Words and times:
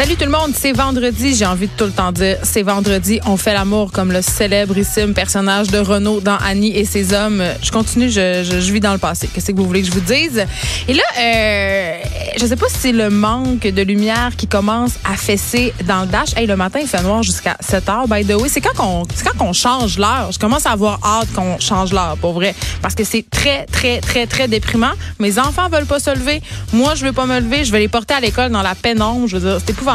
Salut 0.00 0.16
tout 0.16 0.24
le 0.24 0.30
monde, 0.30 0.52
c'est 0.54 0.72
vendredi, 0.72 1.34
j'ai 1.34 1.44
envie 1.44 1.66
de 1.66 1.72
tout 1.76 1.84
le 1.84 1.90
temps 1.90 2.10
dire, 2.10 2.38
c'est 2.42 2.62
vendredi, 2.62 3.20
on 3.26 3.36
fait 3.36 3.52
l'amour 3.52 3.92
comme 3.92 4.12
le 4.12 4.22
célébrissime 4.22 5.12
personnage 5.12 5.66
de 5.66 5.76
Renaud 5.76 6.20
dans 6.20 6.38
Annie 6.38 6.74
et 6.74 6.86
ses 6.86 7.12
hommes. 7.12 7.42
Je 7.62 7.70
continue, 7.70 8.08
je, 8.08 8.42
je, 8.42 8.60
je 8.60 8.72
vis 8.72 8.80
dans 8.80 8.94
le 8.94 8.98
passé. 8.98 9.28
Qu'est-ce 9.28 9.50
que 9.50 9.56
vous 9.58 9.66
voulez 9.66 9.82
que 9.82 9.88
je 9.88 9.92
vous 9.92 10.00
dise? 10.00 10.46
Et 10.88 10.94
là, 10.94 11.02
euh, 11.18 11.98
je 12.38 12.46
sais 12.46 12.56
pas 12.56 12.68
si 12.70 12.78
c'est 12.78 12.92
le 12.92 13.10
manque 13.10 13.60
de 13.60 13.82
lumière 13.82 14.30
qui 14.38 14.46
commence 14.46 14.92
à 15.04 15.18
fesser 15.18 15.74
dans 15.86 16.00
le 16.00 16.06
dash. 16.06 16.34
Hey, 16.34 16.46
le 16.46 16.56
matin, 16.56 16.78
il 16.80 16.88
fait 16.88 17.02
noir 17.02 17.22
jusqu'à 17.22 17.58
7 17.60 17.86
heures. 17.90 18.08
By 18.08 18.24
the 18.24 18.40
way, 18.40 18.48
c'est 18.48 18.62
quand 18.62 18.74
qu'on 18.74 19.02
c'est 19.14 19.26
quand 19.26 19.36
qu'on 19.36 19.52
change 19.52 19.98
l'heure. 19.98 20.32
Je 20.32 20.38
commence 20.38 20.64
à 20.64 20.70
avoir 20.70 20.98
hâte 21.04 21.30
qu'on 21.34 21.58
change 21.58 21.92
l'heure, 21.92 22.16
pour 22.22 22.32
vrai. 22.32 22.54
Parce 22.80 22.94
que 22.94 23.04
c'est 23.04 23.28
très, 23.28 23.66
très, 23.66 24.00
très, 24.00 24.26
très 24.26 24.48
déprimant. 24.48 24.92
Mes 25.18 25.38
enfants 25.38 25.68
veulent 25.68 25.84
pas 25.84 26.00
se 26.00 26.08
lever. 26.08 26.40
Moi, 26.72 26.94
je 26.94 27.04
veux 27.04 27.12
pas 27.12 27.26
me 27.26 27.38
lever. 27.38 27.66
Je 27.66 27.72
vais 27.72 27.80
les 27.80 27.88
porter 27.88 28.14
à 28.14 28.20
l'école 28.20 28.50
dans 28.50 28.62
la 28.62 28.74
pénombre. 28.74 29.26
Je 29.26 29.36
veux 29.36 29.50
dire, 29.50 29.60
c'est. 29.66 29.89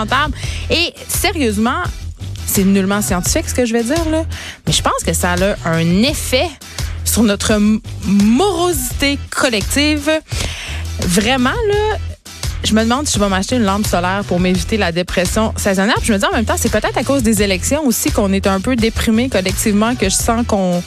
Et 0.69 0.93
sérieusement, 1.07 1.83
c'est 2.45 2.63
nullement 2.63 3.01
scientifique 3.01 3.49
ce 3.49 3.53
que 3.53 3.65
je 3.65 3.73
vais 3.73 3.83
dire 3.83 4.09
là, 4.09 4.23
mais 4.65 4.73
je 4.73 4.81
pense 4.81 5.03
que 5.05 5.13
ça 5.13 5.33
a 5.33 5.69
un 5.69 6.03
effet 6.03 6.49
sur 7.03 7.23
notre 7.23 7.57
morosité 8.05 9.17
collective. 9.29 10.09
Vraiment 11.01 11.49
là, 11.49 11.97
je 12.63 12.73
me 12.73 12.83
demande 12.83 13.07
si 13.07 13.15
je 13.15 13.19
vais 13.19 13.29
m'acheter 13.29 13.57
une 13.57 13.63
lampe 13.63 13.85
solaire 13.85 14.23
pour 14.27 14.39
m'éviter 14.39 14.77
la 14.77 14.91
dépression 14.91 15.53
saisonnière. 15.55 15.95
Puis 15.97 16.07
je 16.07 16.13
me 16.13 16.17
dis 16.17 16.25
en 16.25 16.31
même 16.31 16.45
temps, 16.45 16.55
c'est 16.57 16.71
peut-être 16.71 16.97
à 16.97 17.03
cause 17.03 17.23
des 17.23 17.43
élections 17.43 17.85
aussi 17.85 18.11
qu'on 18.11 18.33
est 18.33 18.47
un 18.47 18.59
peu 18.59 18.75
déprimé 18.75 19.29
collectivement, 19.29 19.95
que 19.95 20.09
je 20.09 20.15
sens 20.15 20.45
qu'on 20.47 20.81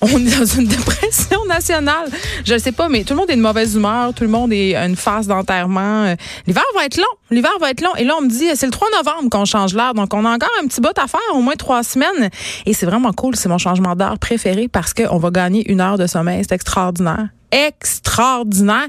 on 0.00 0.18
est 0.18 0.38
dans 0.38 0.44
une 0.44 0.66
dépression 0.66 1.44
nationale. 1.46 2.08
Je 2.44 2.54
ne 2.54 2.58
sais 2.58 2.72
pas, 2.72 2.88
mais 2.88 3.04
tout 3.04 3.14
le 3.14 3.20
monde 3.20 3.30
est 3.30 3.36
de 3.36 3.40
mauvaise 3.40 3.74
humeur, 3.74 4.12
tout 4.14 4.24
le 4.24 4.30
monde 4.30 4.52
est 4.52 4.74
une 4.74 4.96
phase 4.96 5.26
d'enterrement. 5.26 6.04
Euh, 6.04 6.14
l'hiver 6.46 6.64
va 6.74 6.84
être 6.84 6.96
long, 6.96 7.04
l'hiver 7.30 7.52
va 7.60 7.70
être 7.70 7.80
long. 7.80 7.94
Et 7.96 8.04
là, 8.04 8.14
on 8.18 8.22
me 8.22 8.28
dit, 8.28 8.46
c'est 8.54 8.66
le 8.66 8.72
3 8.72 8.88
novembre 8.96 9.30
qu'on 9.30 9.44
change 9.44 9.74
l'heure, 9.74 9.94
donc 9.94 10.12
on 10.14 10.24
a 10.24 10.30
encore 10.30 10.50
un 10.62 10.66
petit 10.66 10.80
bout 10.80 10.96
à 10.98 11.06
faire, 11.06 11.20
au 11.34 11.40
moins 11.40 11.56
trois 11.56 11.82
semaines. 11.82 12.30
Et 12.66 12.72
c'est 12.72 12.86
vraiment 12.86 13.12
cool, 13.12 13.36
c'est 13.36 13.48
mon 13.48 13.58
changement 13.58 13.94
d'heure 13.94 14.18
préféré 14.18 14.68
parce 14.68 14.94
qu'on 14.94 15.18
va 15.18 15.30
gagner 15.30 15.70
une 15.70 15.80
heure 15.80 15.98
de 15.98 16.06
sommeil, 16.06 16.42
c'est 16.46 16.54
extraordinaire 16.54 17.28
extraordinaire. 17.52 18.86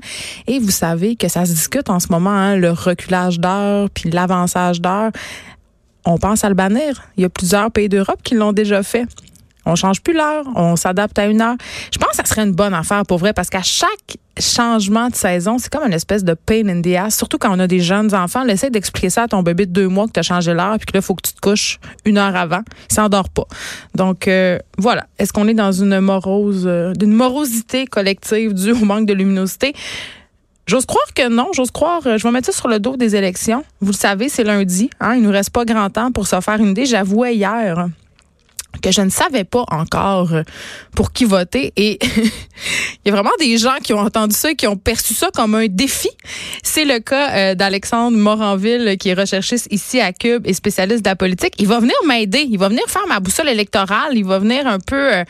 Et 0.48 0.60
vous 0.60 0.72
savez 0.72 1.16
que 1.16 1.28
ça 1.28 1.46
se 1.46 1.52
discute 1.52 1.90
en 1.90 2.00
ce 2.00 2.08
moment, 2.10 2.32
hein, 2.32 2.56
le 2.56 2.72
reculage 2.72 3.40
d'heure 3.40 3.90
puis 3.94 4.10
l'avançage 4.10 4.82
d'heure. 4.82 5.12
On 6.06 6.18
pense 6.18 6.44
à 6.44 6.50
le 6.50 6.56
bannir. 6.56 7.04
Il 7.18 7.24
y 7.24 7.26
a 7.26 7.30
plusieurs 7.30 7.70
pays 7.70 7.90
d'Europe 7.90 8.20
qui 8.24 8.36
l'ont 8.36 8.54
déjà 8.54 8.82
fait. 8.82 9.06
On 9.68 9.76
change 9.76 10.02
plus 10.02 10.14
l'heure, 10.14 10.46
on 10.56 10.76
s'adapte 10.78 11.20
à 11.20 11.26
une 11.28 11.42
heure. 11.42 11.56
Je 11.92 11.98
pense 11.98 12.12
que 12.12 12.16
ça 12.16 12.26
serait 12.26 12.44
une 12.44 12.54
bonne 12.54 12.74
affaire 12.74 13.06
pour 13.06 13.18
vrai 13.18 13.34
parce 13.34 13.50
qu'à 13.50 13.62
chaque 13.64 14.18
changement 14.40 15.10
de 15.10 15.16
saison, 15.16 15.58
c'est 15.58 15.70
comme 15.72 15.86
une 15.86 15.94
espèce 15.94 16.24
de 16.24 16.34
pain 16.34 16.68
in 16.70 16.82
the 16.82 16.96
ass. 16.96 17.18
Surtout 17.18 17.38
quand 17.38 17.54
on 17.54 17.60
a 17.60 17.68
des 17.68 17.82
jeunes 17.82 18.14
enfants, 18.16 18.46
essaie 18.48 18.70
d'expliquer 18.70 19.10
ça 19.10 19.24
à 19.24 19.28
ton 19.28 19.44
bébé 19.44 19.66
de 19.66 19.72
deux 19.72 19.88
mois 19.88 20.08
que 20.08 20.14
tu 20.14 20.20
as 20.20 20.24
changé 20.24 20.54
l'heure 20.54 20.78
puis 20.78 20.86
que 20.86 20.94
là, 20.94 21.00
il 21.00 21.02
faut 21.02 21.16
que 21.16 21.28
tu 21.28 21.34
te 21.34 21.42
couches 21.42 21.80
une 22.06 22.18
heure 22.18 22.36
avant. 22.36 22.62
Il 22.90 22.94
s'endort 22.96 23.30
pas. 23.30 23.46
Donc, 23.94 24.28
euh, 24.28 24.58
voilà. 24.78 25.06
Est-ce 25.20 25.34
qu'on 25.34 25.48
est 25.48 25.54
dans 25.54 25.72
une 25.72 26.00
morose, 26.00 26.64
euh, 26.66 26.94
d'une 26.94 27.14
morosité 27.14 27.86
collective 27.88 28.54
due 28.54 28.72
au 28.72 28.86
manque 28.86 29.06
de 29.06 29.14
luminosité? 29.14 29.74
J'ose 30.66 30.86
croire 30.86 31.14
que 31.14 31.28
non. 31.30 31.48
J'ose 31.54 31.72
croire. 31.72 32.02
Euh, 32.06 32.18
je 32.18 32.24
vais 32.24 32.32
mettre 32.32 32.48
ça 32.48 32.58
sur 32.58 32.68
le 32.68 32.80
dos 32.80 32.96
des 32.96 33.16
élections. 33.16 33.64
Vous 33.82 33.92
le 33.92 33.98
savez, 33.98 34.30
c'est 34.30 34.44
lundi. 34.44 34.90
Hein? 35.00 35.16
Il 35.16 35.24
nous 35.24 35.32
reste 35.32 35.50
pas 35.50 35.66
grand 35.66 35.90
temps 35.90 36.12
pour 36.12 36.28
se 36.28 36.40
faire 36.42 36.60
une 36.60 36.70
idée. 36.70 36.86
J'avouais 36.86 37.36
hier 37.36 37.88
que 38.82 38.92
je 38.92 39.02
ne 39.02 39.10
savais 39.10 39.44
pas 39.44 39.66
encore 39.70 40.34
euh, 40.34 40.44
pour 40.96 41.12
qui 41.12 41.26
voter. 41.26 41.74
Et 41.76 42.00
il 42.16 43.06
y 43.06 43.10
a 43.10 43.12
vraiment 43.12 43.32
des 43.40 43.58
gens 43.58 43.78
qui 43.84 43.94
ont 43.94 44.00
entendu 44.00 44.36
ça 44.36 44.54
qui 44.54 44.68
ont 44.68 44.78
perçu 44.78 45.14
ça 45.14 45.30
comme 45.34 45.56
un 45.56 45.68
défi. 45.68 46.10
C'est 46.64 46.86
le 46.86 47.00
cas 47.00 47.32
euh, 47.36 47.56
d'Alexandre 47.56 48.18
Moranville, 48.18 48.98
qui 49.00 49.10
est 49.10 49.14
recherchiste 49.14 49.68
ici 49.72 50.00
à 50.00 50.14
Cube 50.14 50.46
et 50.46 50.54
spécialiste 50.54 51.04
de 51.04 51.10
la 51.10 51.16
politique. 51.16 51.54
Il 51.60 51.68
va 51.68 51.80
venir 51.80 51.96
m'aider. 52.08 52.46
Il 52.50 52.58
va 52.58 52.70
venir 52.70 52.84
faire 52.88 53.08
ma 53.08 53.20
boussole 53.20 53.50
électorale. 53.50 54.12
Il 54.14 54.26
va 54.26 54.40
venir 54.40 54.68
un 54.68 54.80
peu... 54.80 55.24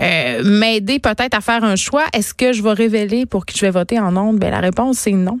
Euh, 0.00 0.42
m'aider 0.44 0.98
peut-être 0.98 1.34
à 1.34 1.40
faire 1.40 1.64
un 1.64 1.76
choix. 1.76 2.04
Est-ce 2.12 2.34
que 2.34 2.52
je 2.52 2.62
vais 2.62 2.72
révéler 2.72 3.26
pour 3.26 3.46
qui 3.46 3.58
je 3.58 3.64
vais 3.64 3.70
voter 3.70 3.98
en 3.98 4.16
ondes? 4.16 4.38
Ben, 4.38 4.50
la 4.50 4.60
réponse, 4.60 4.98
c'est 4.98 5.12
non. 5.12 5.40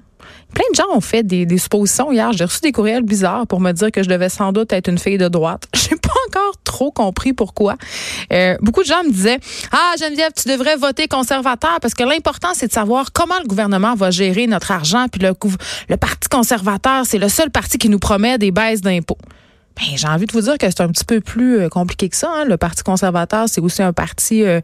Plein 0.54 0.64
de 0.70 0.76
gens 0.76 0.96
ont 0.96 1.00
fait 1.00 1.22
des, 1.22 1.44
des 1.44 1.58
suppositions 1.58 2.12
hier. 2.12 2.32
J'ai 2.32 2.44
reçu 2.44 2.60
des 2.60 2.72
courriels 2.72 3.02
bizarres 3.02 3.46
pour 3.46 3.60
me 3.60 3.72
dire 3.72 3.90
que 3.92 4.02
je 4.02 4.08
devais 4.08 4.28
sans 4.28 4.52
doute 4.52 4.72
être 4.72 4.88
une 4.88 4.98
fille 4.98 5.18
de 5.18 5.28
droite. 5.28 5.64
J'ai 5.74 5.96
pas 5.96 6.14
encore 6.28 6.54
trop 6.64 6.90
compris 6.90 7.32
pourquoi. 7.32 7.76
Euh, 8.32 8.56
beaucoup 8.60 8.82
de 8.82 8.86
gens 8.86 9.02
me 9.04 9.10
disaient 9.10 9.38
Ah, 9.72 9.94
Geneviève, 9.98 10.32
tu 10.34 10.48
devrais 10.48 10.76
voter 10.76 11.08
conservateur 11.08 11.78
parce 11.80 11.94
que 11.94 12.04
l'important, 12.04 12.50
c'est 12.54 12.68
de 12.68 12.72
savoir 12.72 13.12
comment 13.12 13.38
le 13.42 13.46
gouvernement 13.46 13.94
va 13.94 14.10
gérer 14.10 14.46
notre 14.46 14.70
argent. 14.70 15.06
Puis 15.10 15.20
le, 15.20 15.32
le 15.88 15.96
Parti 15.96 16.28
conservateur, 16.28 17.04
c'est 17.04 17.18
le 17.18 17.28
seul 17.28 17.50
parti 17.50 17.78
qui 17.78 17.88
nous 17.88 17.98
promet 17.98 18.38
des 18.38 18.50
baisses 18.50 18.80
d'impôts. 18.80 19.18
Ben, 19.76 19.96
j'ai 19.96 20.08
envie 20.08 20.26
de 20.26 20.32
vous 20.32 20.42
dire 20.42 20.58
que 20.58 20.66
c'est 20.68 20.80
un 20.80 20.88
petit 20.88 21.04
peu 21.04 21.20
plus 21.20 21.60
euh, 21.60 21.68
compliqué 21.68 22.08
que 22.08 22.16
ça. 22.16 22.30
Hein. 22.34 22.44
Le 22.46 22.56
Parti 22.56 22.82
conservateur, 22.82 23.48
c'est 23.48 23.60
aussi 23.60 23.82
un 23.82 23.92
parti 23.92 24.42
euh, 24.42 24.60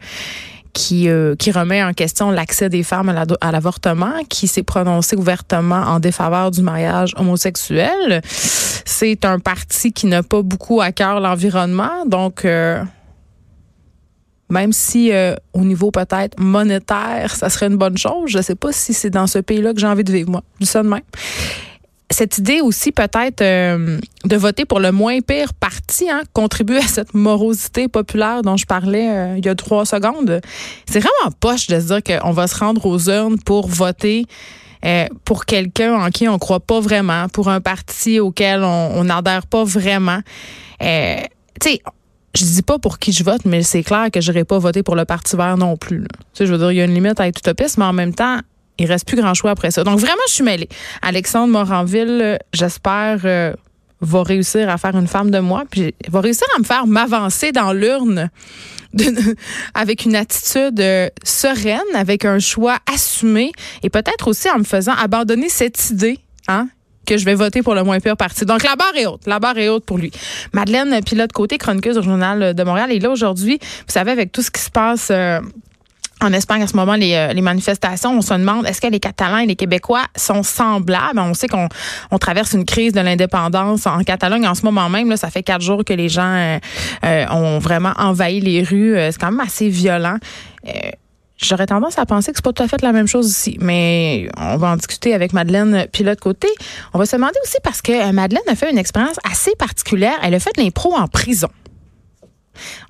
qui, 0.72 1.08
euh, 1.08 1.34
qui 1.36 1.50
remet 1.50 1.82
en 1.82 1.92
question 1.92 2.30
l'accès 2.30 2.68
des 2.68 2.82
femmes 2.82 3.08
à 3.40 3.52
l'avortement, 3.52 4.12
qui 4.28 4.46
s'est 4.46 4.62
prononcé 4.62 5.16
ouvertement 5.16 5.82
en 5.82 6.00
défaveur 6.00 6.50
du 6.50 6.62
mariage 6.62 7.12
homosexuel. 7.16 8.22
C'est 8.24 9.24
un 9.24 9.38
parti 9.38 9.92
qui 9.92 10.06
n'a 10.06 10.22
pas 10.22 10.42
beaucoup 10.42 10.80
à 10.80 10.92
cœur 10.92 11.20
l'environnement, 11.20 12.06
donc 12.06 12.44
euh, 12.44 12.82
même 14.48 14.72
si 14.72 15.12
euh, 15.12 15.34
au 15.52 15.62
niveau 15.62 15.90
peut-être 15.90 16.38
monétaire, 16.40 17.34
ça 17.34 17.50
serait 17.50 17.66
une 17.66 17.76
bonne 17.76 17.98
chose, 17.98 18.30
je 18.30 18.38
ne 18.38 18.42
sais 18.42 18.54
pas 18.54 18.72
si 18.72 18.94
c'est 18.94 19.10
dans 19.10 19.26
ce 19.26 19.38
pays-là 19.38 19.74
que 19.74 19.80
j'ai 19.80 19.86
envie 19.86 20.04
de 20.04 20.12
vivre, 20.12 20.30
moi. 20.30 20.42
Du 20.58 20.66
ça 20.66 20.82
de 20.82 20.88
même 20.88 21.02
cette 22.12 22.38
idée 22.38 22.60
aussi 22.60 22.92
peut-être 22.92 23.40
euh, 23.40 23.98
de 24.24 24.36
voter 24.36 24.64
pour 24.64 24.80
le 24.80 24.92
moins 24.92 25.20
pire 25.20 25.54
parti 25.54 26.08
hein, 26.10 26.22
contribue 26.32 26.76
à 26.76 26.86
cette 26.86 27.14
morosité 27.14 27.88
populaire 27.88 28.42
dont 28.42 28.56
je 28.56 28.66
parlais 28.66 29.08
euh, 29.08 29.34
il 29.38 29.44
y 29.44 29.48
a 29.48 29.54
trois 29.54 29.84
secondes. 29.84 30.40
C'est 30.86 31.00
vraiment 31.00 31.34
poche 31.40 31.66
de 31.66 31.80
se 31.80 31.86
dire 31.86 32.02
qu'on 32.02 32.32
va 32.32 32.46
se 32.46 32.56
rendre 32.56 32.84
aux 32.86 33.08
urnes 33.08 33.38
pour 33.38 33.68
voter 33.68 34.26
euh, 34.84 35.06
pour 35.24 35.44
quelqu'un 35.44 35.94
en 35.94 36.10
qui 36.10 36.28
on 36.28 36.38
croit 36.38 36.60
pas 36.60 36.80
vraiment, 36.80 37.28
pour 37.28 37.48
un 37.48 37.60
parti 37.60 38.20
auquel 38.20 38.62
on 38.62 39.04
n'adhère 39.04 39.46
pas 39.46 39.64
vraiment. 39.64 40.20
tu 40.80 40.86
sais, 41.62 41.80
je 42.34 42.44
dis 42.44 42.62
pas 42.62 42.78
pour 42.78 42.98
qui 42.98 43.12
je 43.12 43.22
vote, 43.24 43.44
mais 43.44 43.62
c'est 43.62 43.82
clair 43.82 44.10
que 44.10 44.20
je 44.20 44.32
pas 44.42 44.58
voté 44.58 44.82
pour 44.82 44.96
le 44.96 45.04
Parti 45.04 45.36
vert 45.36 45.56
non 45.56 45.76
plus. 45.76 46.00
Tu 46.02 46.08
sais, 46.32 46.46
je 46.46 46.52
veux 46.52 46.58
dire, 46.58 46.72
il 46.72 46.76
y 46.76 46.80
a 46.80 46.84
une 46.84 46.94
limite 46.94 47.20
à 47.20 47.28
être 47.28 47.38
utopiste, 47.38 47.78
mais 47.78 47.84
en 47.84 47.92
même 47.92 48.14
temps, 48.14 48.38
il 48.78 48.86
reste 48.86 49.06
plus 49.06 49.16
grand 49.16 49.34
choix 49.34 49.50
après 49.50 49.70
ça. 49.70 49.84
Donc 49.84 49.98
vraiment, 49.98 50.22
je 50.28 50.34
suis 50.34 50.44
mêlée. 50.44 50.68
Alexandre 51.02 51.52
Moranville, 51.52 52.38
j'espère, 52.52 53.20
euh, 53.24 53.52
va 54.00 54.22
réussir 54.22 54.68
à 54.68 54.78
faire 54.78 54.96
une 54.96 55.06
femme 55.06 55.30
de 55.30 55.38
moi, 55.38 55.64
puis 55.70 55.94
va 56.08 56.20
réussir 56.20 56.46
à 56.56 56.58
me 56.58 56.64
faire 56.64 56.86
m'avancer 56.86 57.52
dans 57.52 57.72
l'urne 57.72 58.30
avec 59.74 60.04
une 60.04 60.16
attitude 60.16 60.80
euh, 60.80 61.08
sereine, 61.22 61.80
avec 61.94 62.24
un 62.24 62.38
choix 62.38 62.78
assumé, 62.92 63.52
et 63.82 63.90
peut-être 63.90 64.28
aussi 64.28 64.50
en 64.50 64.58
me 64.58 64.64
faisant 64.64 64.92
abandonner 64.92 65.48
cette 65.48 65.90
idée, 65.90 66.18
hein, 66.48 66.68
que 67.06 67.16
je 67.16 67.24
vais 67.24 67.34
voter 67.34 67.62
pour 67.62 67.74
le 67.74 67.84
moins 67.84 68.00
pire 68.00 68.16
parti. 68.16 68.44
Donc, 68.44 68.62
la 68.62 68.76
barre 68.76 68.96
est 68.96 69.06
haute. 69.06 69.26
La 69.26 69.38
barre 69.38 69.58
est 69.58 69.68
haute 69.68 69.84
pour 69.84 69.98
lui. 69.98 70.12
Madeleine 70.52 71.02
Pilote 71.04 71.32
Côté, 71.32 71.58
chroniqueuse 71.58 71.98
au 71.98 72.02
Journal 72.02 72.54
de 72.54 72.64
Montréal, 72.64 72.92
est 72.92 73.00
là 73.00 73.10
aujourd'hui. 73.10 73.58
Vous 73.60 73.92
savez, 73.92 74.10
avec 74.10 74.30
tout 74.32 74.42
ce 74.42 74.50
qui 74.50 74.60
se 74.60 74.70
passe 74.70 75.08
euh, 75.10 75.40
en 76.22 76.32
Espagne, 76.32 76.62
à 76.62 76.66
ce 76.66 76.76
moment, 76.76 76.94
les, 76.94 77.14
euh, 77.14 77.32
les 77.32 77.42
manifestations, 77.42 78.16
on 78.16 78.22
se 78.22 78.32
demande 78.32 78.66
est-ce 78.66 78.80
que 78.80 78.86
les 78.86 79.00
Catalans 79.00 79.38
et 79.38 79.46
les 79.46 79.56
Québécois 79.56 80.04
sont 80.16 80.42
semblables? 80.42 81.18
On 81.18 81.34
sait 81.34 81.48
qu'on 81.48 81.68
on 82.10 82.18
traverse 82.18 82.52
une 82.52 82.64
crise 82.64 82.92
de 82.92 83.00
l'indépendance 83.00 83.86
en 83.86 84.02
Catalogne 84.04 84.46
en 84.46 84.54
ce 84.54 84.64
moment 84.64 84.88
même. 84.88 85.10
Là, 85.10 85.16
ça 85.16 85.30
fait 85.30 85.42
quatre 85.42 85.62
jours 85.62 85.84
que 85.84 85.92
les 85.92 86.08
gens 86.08 86.22
euh, 86.22 86.58
euh, 87.04 87.26
ont 87.30 87.58
vraiment 87.58 87.92
envahi 87.98 88.40
les 88.40 88.62
rues. 88.62 88.94
C'est 88.96 89.18
quand 89.18 89.30
même 89.30 89.40
assez 89.40 89.68
violent. 89.68 90.16
J'aurais 91.38 91.66
tendance 91.66 91.98
à 91.98 92.06
penser 92.06 92.30
que 92.30 92.36
c'est 92.36 92.44
pas 92.44 92.52
tout 92.52 92.62
à 92.62 92.68
fait 92.68 92.82
la 92.82 92.92
même 92.92 93.08
chose 93.08 93.28
ici, 93.28 93.58
mais 93.60 94.28
on 94.36 94.56
va 94.58 94.68
en 94.68 94.76
discuter 94.76 95.12
avec 95.12 95.32
Madeleine 95.32 95.86
puis 95.92 96.04
l'autre 96.04 96.20
côté. 96.20 96.46
On 96.94 96.98
va 96.98 97.06
se 97.06 97.16
demander 97.16 97.38
aussi 97.42 97.56
parce 97.64 97.82
que 97.82 98.12
Madeleine 98.12 98.42
a 98.48 98.54
fait 98.54 98.70
une 98.70 98.78
expérience 98.78 99.16
assez 99.28 99.52
particulière. 99.58 100.16
Elle 100.22 100.34
a 100.34 100.38
fait 100.38 100.56
l'impro 100.56 100.94
en 100.94 101.08
prison. 101.08 101.48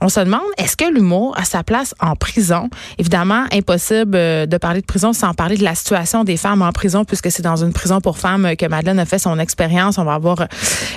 On 0.01 0.09
se 0.09 0.21
demande, 0.21 0.43
est-ce 0.59 0.77
que 0.77 0.93
l'humour 0.93 1.35
a 1.39 1.45
sa 1.45 1.63
place 1.63 1.95
en 2.01 2.17
prison? 2.17 2.69
Évidemment, 2.99 3.45
impossible 3.53 4.17
euh, 4.17 4.47
de 4.47 4.57
parler 4.57 4.81
de 4.81 4.87
prison 4.87 5.13
sans 5.13 5.35
parler 5.35 5.57
de 5.57 5.65
la 5.65 5.75
situation 5.75 6.25
des 6.25 6.37
femmes 6.37 6.63
en 6.63 6.73
prison, 6.73 7.05
puisque 7.05 7.31
c'est 7.31 7.43
dans 7.43 7.57
une 7.57 7.73
prison 7.73 8.01
pour 8.01 8.19
femmes 8.19 8.57
que 8.57 8.67
Madeleine 8.67 8.99
a 8.99 9.05
fait 9.05 9.19
son 9.19 9.39
expérience. 9.39 9.99
On 9.99 10.05
va 10.05 10.15
avoir 10.15 10.47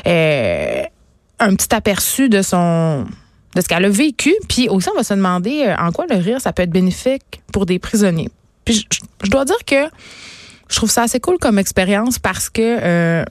euh, 0.07 0.83
un 1.39 1.55
petit 1.55 1.73
aperçu 1.73 2.29
de 2.29 2.41
son 2.41 3.05
de 3.55 3.61
ce 3.61 3.67
qu'elle 3.67 3.85
a 3.85 3.89
vécu. 3.89 4.35
Puis 4.47 4.69
aussi, 4.69 4.89
on 4.93 4.97
va 4.97 5.03
se 5.03 5.13
demander 5.13 5.63
euh, 5.65 5.75
en 5.77 5.91
quoi 5.91 6.05
le 6.09 6.17
rire, 6.17 6.41
ça 6.41 6.53
peut 6.53 6.63
être 6.63 6.71
bénéfique 6.71 7.41
pour 7.51 7.65
des 7.65 7.79
prisonniers. 7.79 8.29
Puis 8.65 8.85
je, 9.23 9.29
dois 9.29 9.45
dire 9.45 9.63
que 9.65 9.85
je 10.69 10.77
trouve 10.77 10.89
ça 10.89 11.03
assez 11.03 11.19
cool 11.19 11.37
comme 11.37 11.59
expérience 11.59 12.17
parce 12.17 12.49
que 12.49 12.61
euh, 12.61 13.23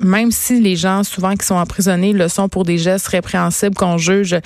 même 0.00 0.30
si 0.30 0.60
les 0.60 0.76
gens 0.76 1.02
souvent 1.02 1.34
qui 1.34 1.46
sont 1.46 1.54
emprisonnés 1.54 2.12
le 2.12 2.28
sont 2.28 2.48
pour 2.48 2.64
des 2.64 2.76
gestes 2.76 3.06
répréhensibles 3.08 3.74
qu'on 3.74 3.96
juge 3.96 4.36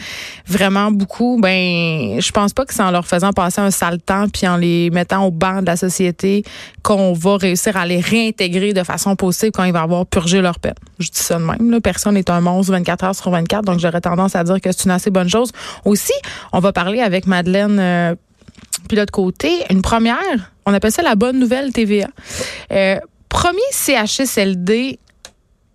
vraiment 0.47 0.91
beaucoup, 0.93 1.39
ben 1.41 2.21
je 2.21 2.31
pense 2.31 2.53
pas 2.53 2.65
que 2.65 2.73
c'est 2.73 2.83
en 2.83 2.91
leur 2.91 3.07
faisant 3.07 3.33
passer 3.33 3.61
un 3.61 3.71
sale 3.71 4.01
temps 4.01 4.29
puis 4.29 4.47
en 4.47 4.57
les 4.57 4.91
mettant 4.91 5.25
au 5.25 5.31
banc 5.31 5.63
de 5.63 5.67
la 5.67 5.77
société 5.77 6.45
qu'on 6.83 7.13
va 7.13 7.37
réussir 7.37 7.77
à 7.77 7.87
les 7.87 8.01
réintégrer 8.01 8.73
de 8.73 8.85
façon 8.85 9.17
possible 9.17 9.53
quand 9.53 9.65
ils 9.65 9.73
vont 9.73 9.81
avoir 9.81 10.07
purgé 10.07 10.41
leur 10.41 10.61
peine. 10.61 10.75
Je 11.01 11.11
dis 11.11 11.19
ça 11.19 11.39
de 11.39 11.45
même. 11.45 11.71
Là. 11.71 11.81
Personne 11.81 12.15
n'est 12.15 12.31
un 12.31 12.41
monstre 12.41 12.73
24 12.73 13.05
heures 13.05 13.15
sur 13.15 13.31
24, 13.31 13.65
donc 13.65 13.81
j'aurais 13.81 14.01
tendance 14.01 14.37
à 14.37 14.45
dire 14.45 14.61
que 14.61 14.71
c'est 14.71 14.85
une 14.85 14.93
assez 14.93 15.11
bonne 15.11 15.29
chose. 15.29 15.51
Aussi, 15.85 16.13
on 16.53 16.61
va 16.61 16.73
parler 16.73 17.01
avec 17.01 17.27
Madeleine 17.27 17.79
euh, 17.81 18.15
puis 18.89 18.97
l'autre 18.97 19.13
côté, 19.13 19.51
une 19.71 19.83
première, 19.83 20.53
on 20.69 20.75
appelle 20.75 20.93
ça 20.93 21.03
la 21.03 21.15
bonne 21.15 21.39
nouvelle 21.39 21.73
TVA. 21.73 22.09
Euh, 22.73 22.99
premier 23.29 23.59
CHSLD 23.73 24.99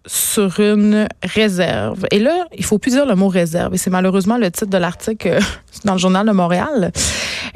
sur 0.05 0.59
une 0.59 1.07
réserve. 1.23 2.05
Et 2.11 2.19
là, 2.19 2.45
il 2.55 2.63
faut 2.63 2.77
plus 2.77 2.91
dire 2.91 3.05
le 3.05 3.15
mot 3.15 3.27
réserve. 3.27 3.73
Et 3.73 3.77
c'est 3.77 3.89
malheureusement 3.89 4.37
le 4.37 4.51
titre 4.51 4.69
de 4.69 4.77
l'article 4.77 5.27
euh, 5.29 5.39
dans 5.85 5.93
le 5.93 5.99
journal 5.99 6.27
de 6.27 6.31
Montréal. 6.31 6.91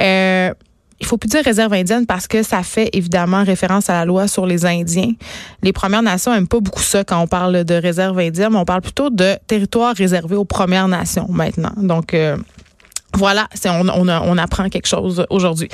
Euh, 0.02 0.52
il 1.00 1.06
faut 1.06 1.18
plus 1.18 1.28
dire 1.28 1.44
réserve 1.44 1.74
indienne 1.74 2.08
parce 2.08 2.28
que 2.28 2.42
ça 2.42 2.64
fait 2.64 2.90
évidemment 2.94 3.44
référence 3.44 3.88
à 3.90 3.94
la 3.94 4.06
loi 4.06 4.28
sur 4.28 4.48
les 4.48 4.66
Indiens. 4.66 5.12
Les 5.62 5.72
Premières 5.72 6.02
Nations 6.02 6.34
n'aiment 6.34 6.48
pas 6.48 6.60
beaucoup 6.60 6.82
ça 6.82 7.04
quand 7.04 7.22
on 7.22 7.28
parle 7.28 7.64
de 7.66 7.76
réserve 7.76 8.18
indienne, 8.18 8.50
mais 8.54 8.58
on 8.58 8.66
parle 8.66 8.82
plutôt 8.82 9.12
de 9.12 9.36
territoire 9.46 9.96
réservé 9.96 10.36
aux 10.36 10.46
Premières 10.46 10.88
Nations 10.88 11.28
maintenant. 11.30 11.74
Donc, 11.78 12.16
euh, 12.16 12.36
voilà, 13.14 13.48
on 13.66 14.38
apprend 14.40 14.70
quelque 14.70 14.88
chose 14.88 15.24
aujourd'hui. 15.30 15.70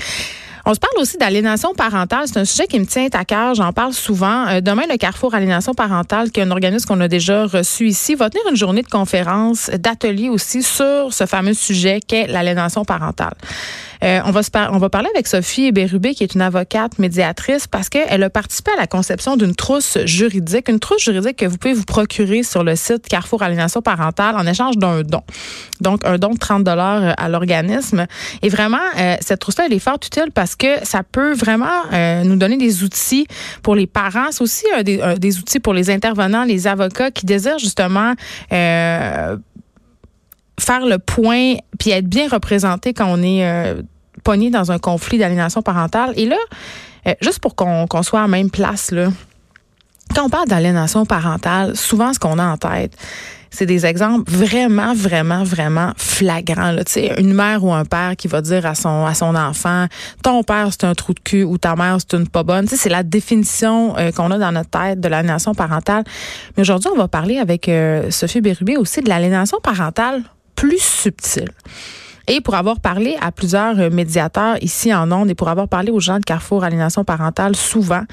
On 0.66 0.74
se 0.74 0.80
parle 0.80 0.94
aussi 0.98 1.18
d'aliénation 1.18 1.74
parentale. 1.74 2.24
C'est 2.26 2.40
un 2.40 2.46
sujet 2.46 2.68
qui 2.68 2.80
me 2.80 2.86
tient 2.86 3.08
à 3.12 3.26
cœur. 3.26 3.54
J'en 3.54 3.74
parle 3.74 3.92
souvent. 3.92 4.48
Euh, 4.48 4.62
demain, 4.62 4.84
le 4.90 4.96
Carrefour 4.96 5.36
Aliénation 5.36 5.74
parentale, 5.74 6.32
qui 6.32 6.40
est 6.40 6.44
un 6.44 6.52
organisme 6.52 6.88
qu'on 6.88 7.02
a 7.02 7.10
déjà 7.10 7.46
reçu 7.46 7.88
ici, 7.88 8.16
va 8.16 8.30
tenir 8.30 8.48
une 8.50 8.56
journée 8.56 8.82
de 8.82 8.88
conférence, 8.88 9.70
d'atelier 9.72 10.30
aussi 10.30 10.64
sur 10.64 11.14
ce 11.14 11.26
fameux 11.26 11.54
sujet 11.54 12.00
qu'est 12.00 12.28
l'aliénation 12.28 12.86
parentale. 12.86 13.34
Euh, 14.04 14.20
on, 14.26 14.32
va 14.32 14.44
se 14.44 14.50
parler 14.52 15.10
avec 15.14 15.28
Sophie 15.28 15.72
Bérubé, 15.72 16.14
qui 16.14 16.24
est 16.24 16.36
une 16.36 16.42
avocate 16.42 17.00
médiatrice, 17.00 17.68
parce 17.68 17.88
qu'elle 17.88 18.22
a 18.22 18.30
participé 18.30 18.72
à 18.76 18.80
la 18.80 18.88
conception 18.88 19.38
d'une 19.38 19.56
trousse 19.56 19.98
juridique, 20.06 20.68
une 20.68 20.80
trousse 20.80 21.04
juridique 21.04 21.38
que 21.38 21.46
vous 21.46 21.58
pouvez 21.58 21.74
vous 21.74 21.86
procurer 21.86 22.44
sur 22.44 22.66
le 22.66 22.76
site 22.76 23.08
Carrefour 23.08 23.44
Aliénation 23.44 23.82
parentale 23.82 24.36
en 24.36 24.46
échange 24.46 24.78
d'un 24.78 25.04
don. 25.04 25.22
Donc, 25.80 26.06
un 26.06 26.18
don 26.18 26.32
de 26.32 26.38
30 26.38 26.64
dollars 26.66 27.14
à 27.18 27.30
l'organisme. 27.30 28.06
Et 28.42 28.50
vraiment, 28.50 28.78
euh, 28.98 29.16
cette 29.22 29.40
trousse-là, 29.40 29.68
elle 29.68 29.74
est 29.74 29.80
fort 29.80 30.00
utile 30.04 30.32
parce 30.34 30.56
que 30.56 30.84
ça 30.84 31.04
peut 31.04 31.34
vraiment 31.34 31.68
euh, 31.94 32.24
nous 32.24 32.36
donner 32.36 32.58
des 32.58 32.84
outils 32.84 33.26
pour 33.62 33.76
les 33.76 33.88
parents. 33.88 34.32
C'est 34.32 34.42
aussi 34.42 34.66
des, 34.84 35.02
des, 35.18 35.38
outils 35.40 35.60
pour 35.60 35.74
les 35.74 35.90
intervenants, 35.90 36.44
les 36.44 36.68
avocats 36.68 37.12
qui 37.12 37.26
désirent 37.26 37.60
justement 37.60 38.14
faire 38.50 39.40
le 40.86 40.98
point 41.00 41.56
puis 41.80 41.92
être 41.92 42.08
bien 42.08 42.28
représenté 42.28 42.94
quand 42.94 43.08
on 43.10 43.24
est 43.24 43.44
pogné 44.24 44.50
dans 44.50 44.72
un 44.72 44.80
conflit 44.80 45.18
d'aliénation 45.18 45.62
parentale. 45.62 46.14
Et 46.16 46.26
là, 46.26 46.38
euh, 47.08 47.14
juste 47.22 47.40
pour 47.40 47.56
qu'on 47.56 48.04
soit 48.04 48.20
à 48.20 48.24
la 48.24 48.28
même 48.28 48.50
place, 48.50 48.92
là, 48.92 49.10
quand 50.16 50.26
on 50.26 50.30
parle 50.30 50.48
d'aliénation 50.48 51.06
parentale, 51.06 51.76
souvent 51.76 52.14
ce 52.14 52.20
qu'on 52.20 52.38
a 52.38 52.46
en 52.46 52.58
tête, 52.58 52.96
c'est 53.54 53.66
des 53.68 53.86
exemples 53.86 54.30
vraiment, 54.32 54.94
vraiment, 54.94 55.44
vraiment 55.44 55.92
flagrants. 55.96 56.72
Là. 56.72 56.84
sais, 56.88 57.14
une 57.20 57.34
mère 57.34 57.64
ou 57.64 57.72
un 57.72 57.86
père 57.86 58.16
qui 58.16 58.28
va 58.28 58.42
dire 58.42 58.66
à 58.66 58.74
son 58.74 59.06
à 59.06 59.14
son 59.14 59.36
enfant, 59.36 59.86
ton 60.24 60.44
père 60.44 60.70
c'est 60.72 60.86
un 60.86 60.96
trou 60.96 61.14
de 61.14 61.20
cul 61.20 61.44
ou 61.44 61.60
ta 61.60 61.76
mère 61.76 61.98
c'est 62.00 62.18
une 62.18 62.28
pas 62.28 62.44
bonne. 62.44 62.68
C'est 62.68 62.90
la 62.90 63.04
définition 63.04 63.96
euh, 63.98 64.12
qu'on 64.12 64.32
a 64.32 64.40
dans 64.40 64.52
notre 64.52 64.72
tête 64.72 65.00
de 65.00 65.08
l'aliénation 65.08 65.54
parentale. 65.54 66.04
Mais 66.58 66.62
aujourd'hui, 66.62 66.90
on 66.94 66.98
va 66.98 67.08
parler 67.08 67.38
avec 67.38 67.70
euh, 67.70 68.10
Sophie 68.10 68.42
Bérubé 68.42 68.76
aussi 68.76 69.02
de 69.02 69.10
l'aliénation 69.10 69.60
parentale 69.62 70.24
plus 70.56 70.82
subtile. 70.82 71.50
Et 72.28 72.40
pour 72.40 72.56
avoir 72.56 72.80
parlé 72.80 73.18
à 73.20 73.32
plusieurs 73.32 73.80
euh, 73.80 73.90
médiateurs 73.90 74.56
ici 74.62 74.94
en 74.94 75.12
Onde 75.12 75.30
et 75.30 75.36
pour 75.36 75.50
avoir 75.50 75.68
parlé 75.68 75.92
aux 75.92 76.00
gens 76.00 76.20
de 76.20 76.24
Carrefour 76.24 76.64
Aliénation 76.64 77.04
parentale 77.04 77.56
souvent, 77.56 78.04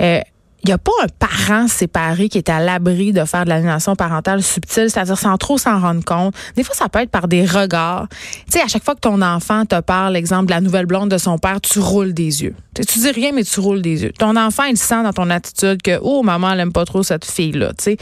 euh, 0.00 0.20
il 0.62 0.66
n'y 0.66 0.72
a 0.72 0.78
pas 0.78 0.92
un 1.02 1.06
parent 1.18 1.68
séparé 1.68 2.28
qui 2.28 2.38
est 2.38 2.48
à 2.48 2.60
l'abri 2.60 3.12
de 3.12 3.24
faire 3.24 3.44
de 3.44 3.48
l'aliénation 3.48 3.96
parentale 3.96 4.42
subtile, 4.42 4.90
c'est-à-dire 4.90 5.18
sans 5.18 5.36
trop 5.38 5.58
s'en 5.58 5.80
rendre 5.80 6.04
compte. 6.04 6.34
Des 6.56 6.64
fois, 6.64 6.74
ça 6.74 6.88
peut 6.88 7.00
être 7.00 7.10
par 7.10 7.28
des 7.28 7.46
regards. 7.46 8.08
Tu 8.10 8.52
sais, 8.52 8.60
à 8.60 8.68
chaque 8.68 8.84
fois 8.84 8.94
que 8.94 9.00
ton 9.00 9.22
enfant 9.22 9.64
te 9.64 9.80
parle, 9.80 10.14
l'exemple 10.14 10.46
de 10.46 10.50
la 10.50 10.60
nouvelle 10.60 10.86
blonde 10.86 11.10
de 11.10 11.18
son 11.18 11.38
père, 11.38 11.60
tu 11.60 11.78
roules 11.78 12.12
des 12.12 12.42
yeux. 12.42 12.54
Tu, 12.74 12.84
tu 12.84 12.98
dis 12.98 13.10
rien, 13.10 13.32
mais 13.32 13.44
tu 13.44 13.58
roules 13.60 13.82
des 13.82 14.02
yeux. 14.02 14.12
Ton 14.12 14.36
enfant, 14.36 14.64
il 14.64 14.76
sent 14.76 15.02
dans 15.02 15.12
ton 15.12 15.30
attitude 15.30 15.80
que, 15.80 15.98
oh, 16.02 16.22
maman, 16.22 16.52
elle 16.52 16.60
aime 16.60 16.72
pas 16.72 16.84
trop 16.84 17.02
cette 17.02 17.24
fille-là, 17.24 17.68
tu 17.70 17.84
sais. 17.84 17.96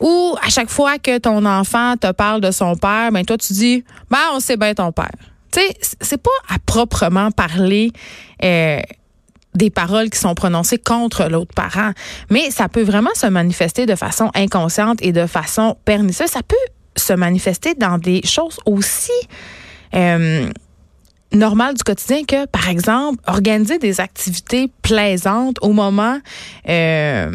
Ou 0.00 0.36
à 0.42 0.50
chaque 0.50 0.68
fois 0.68 0.98
que 0.98 1.18
ton 1.18 1.46
enfant 1.46 1.94
te 1.96 2.12
parle 2.12 2.40
de 2.42 2.50
son 2.50 2.76
père, 2.76 3.10
ben 3.12 3.24
toi 3.24 3.38
tu 3.38 3.54
dis, 3.54 3.84
ben 4.10 4.18
on 4.34 4.40
sait 4.40 4.58
bien 4.58 4.74
ton 4.74 4.92
père. 4.92 5.10
Tu 5.52 5.60
sais, 5.60 5.76
c'est 6.02 6.22
pas 6.22 6.30
à 6.48 6.58
proprement 6.58 7.30
parler. 7.30 7.92
Euh, 8.44 8.80
des 9.56 9.70
paroles 9.70 10.10
qui 10.10 10.18
sont 10.18 10.34
prononcées 10.34 10.78
contre 10.78 11.28
l'autre 11.28 11.54
parent, 11.54 11.92
mais 12.30 12.50
ça 12.50 12.68
peut 12.68 12.82
vraiment 12.82 13.14
se 13.14 13.26
manifester 13.26 13.86
de 13.86 13.94
façon 13.94 14.30
inconsciente 14.34 14.98
et 15.02 15.12
de 15.12 15.26
façon 15.26 15.76
pernicieuse. 15.84 16.30
Ça 16.30 16.42
peut 16.42 16.56
se 16.96 17.12
manifester 17.12 17.74
dans 17.74 17.98
des 17.98 18.22
choses 18.24 18.58
aussi 18.64 19.12
euh, 19.94 20.48
normales 21.32 21.74
du 21.74 21.82
quotidien 21.82 22.24
que, 22.24 22.46
par 22.46 22.68
exemple, 22.68 23.22
organiser 23.26 23.78
des 23.78 24.00
activités 24.00 24.70
plaisantes 24.82 25.56
au 25.60 25.72
moment 25.72 26.18
euh, 26.68 27.30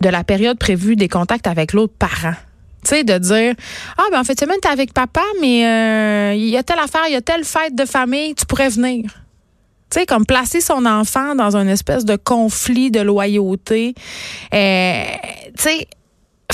de 0.00 0.08
la 0.08 0.24
période 0.24 0.58
prévue 0.58 0.96
des 0.96 1.08
contacts 1.08 1.46
avec 1.46 1.72
l'autre 1.72 1.94
parent. 1.98 2.34
Tu 2.84 2.90
sais, 2.90 3.04
de 3.04 3.16
dire 3.18 3.54
Ah, 3.96 4.02
ben 4.10 4.20
en 4.20 4.24
fait, 4.24 4.38
semaine, 4.38 4.58
t'es 4.60 4.68
avec 4.68 4.92
papa, 4.92 5.22
mais 5.40 5.66
euh, 5.66 6.34
il 6.34 6.48
y 6.48 6.56
a 6.56 6.62
telle 6.62 6.80
affaire, 6.80 7.02
il 7.06 7.12
y 7.12 7.16
a 7.16 7.22
telle 7.22 7.44
fête 7.44 7.74
de 7.74 7.84
famille, 7.84 8.34
tu 8.34 8.44
pourrais 8.44 8.68
venir. 8.68 9.04
Tu 9.92 10.00
sais, 10.00 10.06
comme 10.06 10.24
placer 10.24 10.62
son 10.62 10.86
enfant 10.86 11.34
dans 11.34 11.54
une 11.54 11.68
espèce 11.68 12.06
de 12.06 12.16
conflit 12.16 12.90
de 12.90 13.00
loyauté. 13.00 13.94
Euh, 14.54 15.04
tu 15.58 15.68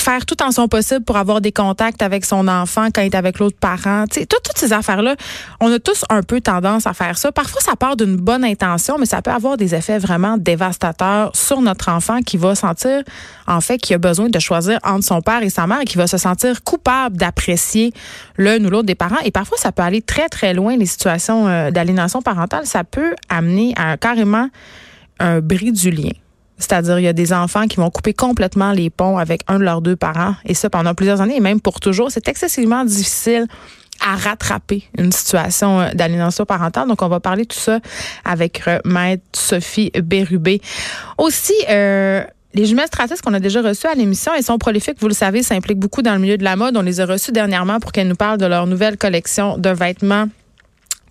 faire 0.00 0.26
tout 0.26 0.42
en 0.42 0.50
son 0.50 0.68
possible 0.68 1.04
pour 1.04 1.16
avoir 1.16 1.40
des 1.40 1.52
contacts 1.52 2.02
avec 2.02 2.24
son 2.24 2.48
enfant 2.48 2.88
quand 2.92 3.02
il 3.02 3.06
est 3.06 3.14
avec 3.14 3.38
l'autre 3.38 3.58
parent. 3.58 4.04
Tu 4.10 4.20
sais, 4.20 4.26
toutes, 4.26 4.42
toutes 4.42 4.58
ces 4.58 4.72
affaires-là, 4.72 5.16
on 5.60 5.72
a 5.72 5.78
tous 5.78 6.04
un 6.10 6.22
peu 6.22 6.40
tendance 6.40 6.86
à 6.86 6.94
faire 6.94 7.18
ça. 7.18 7.32
Parfois, 7.32 7.60
ça 7.60 7.76
part 7.76 7.96
d'une 7.96 8.16
bonne 8.16 8.44
intention, 8.44 8.98
mais 8.98 9.06
ça 9.06 9.22
peut 9.22 9.30
avoir 9.30 9.56
des 9.56 9.74
effets 9.74 9.98
vraiment 9.98 10.36
dévastateurs 10.36 11.34
sur 11.34 11.60
notre 11.60 11.88
enfant 11.90 12.20
qui 12.22 12.36
va 12.36 12.54
sentir, 12.54 13.02
en 13.46 13.60
fait, 13.60 13.78
qu'il 13.78 13.94
a 13.94 13.98
besoin 13.98 14.28
de 14.28 14.38
choisir 14.38 14.78
entre 14.84 15.04
son 15.04 15.20
père 15.20 15.42
et 15.42 15.50
sa 15.50 15.66
mère 15.66 15.80
et 15.80 15.84
qui 15.84 15.96
va 15.96 16.06
se 16.06 16.18
sentir 16.18 16.62
coupable 16.62 17.16
d'apprécier 17.16 17.92
l'un 18.36 18.64
ou 18.64 18.70
l'autre 18.70 18.86
des 18.86 18.94
parents. 18.94 19.20
Et 19.24 19.30
parfois, 19.30 19.58
ça 19.58 19.72
peut 19.72 19.82
aller 19.82 20.02
très, 20.02 20.28
très 20.28 20.54
loin, 20.54 20.76
les 20.76 20.86
situations 20.86 21.48
euh, 21.48 21.70
d'aliénation 21.70 22.22
parentale. 22.22 22.66
Ça 22.66 22.84
peut 22.84 23.14
amener 23.28 23.74
à 23.76 23.96
carrément 23.96 24.48
un 25.18 25.40
bris 25.40 25.72
du 25.72 25.90
lien. 25.90 26.10
C'est-à-dire, 26.58 26.98
il 26.98 27.04
y 27.04 27.08
a 27.08 27.12
des 27.12 27.32
enfants 27.32 27.66
qui 27.66 27.76
vont 27.76 27.90
couper 27.90 28.14
complètement 28.14 28.72
les 28.72 28.90
ponts 28.90 29.18
avec 29.18 29.42
un 29.48 29.58
de 29.58 29.64
leurs 29.64 29.80
deux 29.80 29.96
parents, 29.96 30.34
et 30.44 30.54
ça 30.54 30.70
pendant 30.70 30.94
plusieurs 30.94 31.20
années, 31.20 31.36
et 31.36 31.40
même 31.40 31.60
pour 31.60 31.80
toujours. 31.80 32.10
C'est 32.10 32.28
excessivement 32.28 32.84
difficile 32.84 33.46
à 34.00 34.16
rattraper 34.16 34.84
une 34.96 35.12
situation 35.12 35.80
euh, 35.80 35.90
d'aliénation 35.92 36.44
parentale. 36.44 36.88
Donc, 36.88 37.02
on 37.02 37.08
va 37.08 37.20
parler 37.20 37.42
de 37.42 37.48
tout 37.48 37.58
ça 37.58 37.80
avec 38.24 38.62
euh, 38.68 38.78
Maître 38.84 39.22
Sophie 39.32 39.90
Bérubé. 40.02 40.60
Aussi, 41.16 41.54
euh, 41.68 42.22
les 42.54 42.66
jumelles 42.66 42.86
stratégiques 42.86 43.22
qu'on 43.22 43.34
a 43.34 43.40
déjà 43.40 43.60
reçues 43.60 43.86
à 43.86 43.94
l'émission, 43.94 44.32
elles 44.36 44.44
sont 44.44 44.58
prolifiques, 44.58 44.98
vous 45.00 45.08
le 45.08 45.14
savez, 45.14 45.42
ça 45.42 45.54
implique 45.54 45.78
beaucoup 45.78 46.02
dans 46.02 46.14
le 46.14 46.20
milieu 46.20 46.38
de 46.38 46.44
la 46.44 46.56
mode. 46.56 46.76
On 46.76 46.82
les 46.82 47.00
a 47.00 47.06
reçues 47.06 47.32
dernièrement 47.32 47.80
pour 47.80 47.92
qu'elles 47.92 48.08
nous 48.08 48.16
parlent 48.16 48.38
de 48.38 48.46
leur 48.46 48.66
nouvelle 48.66 48.96
collection 48.96 49.58
de 49.58 49.70
vêtements 49.70 50.26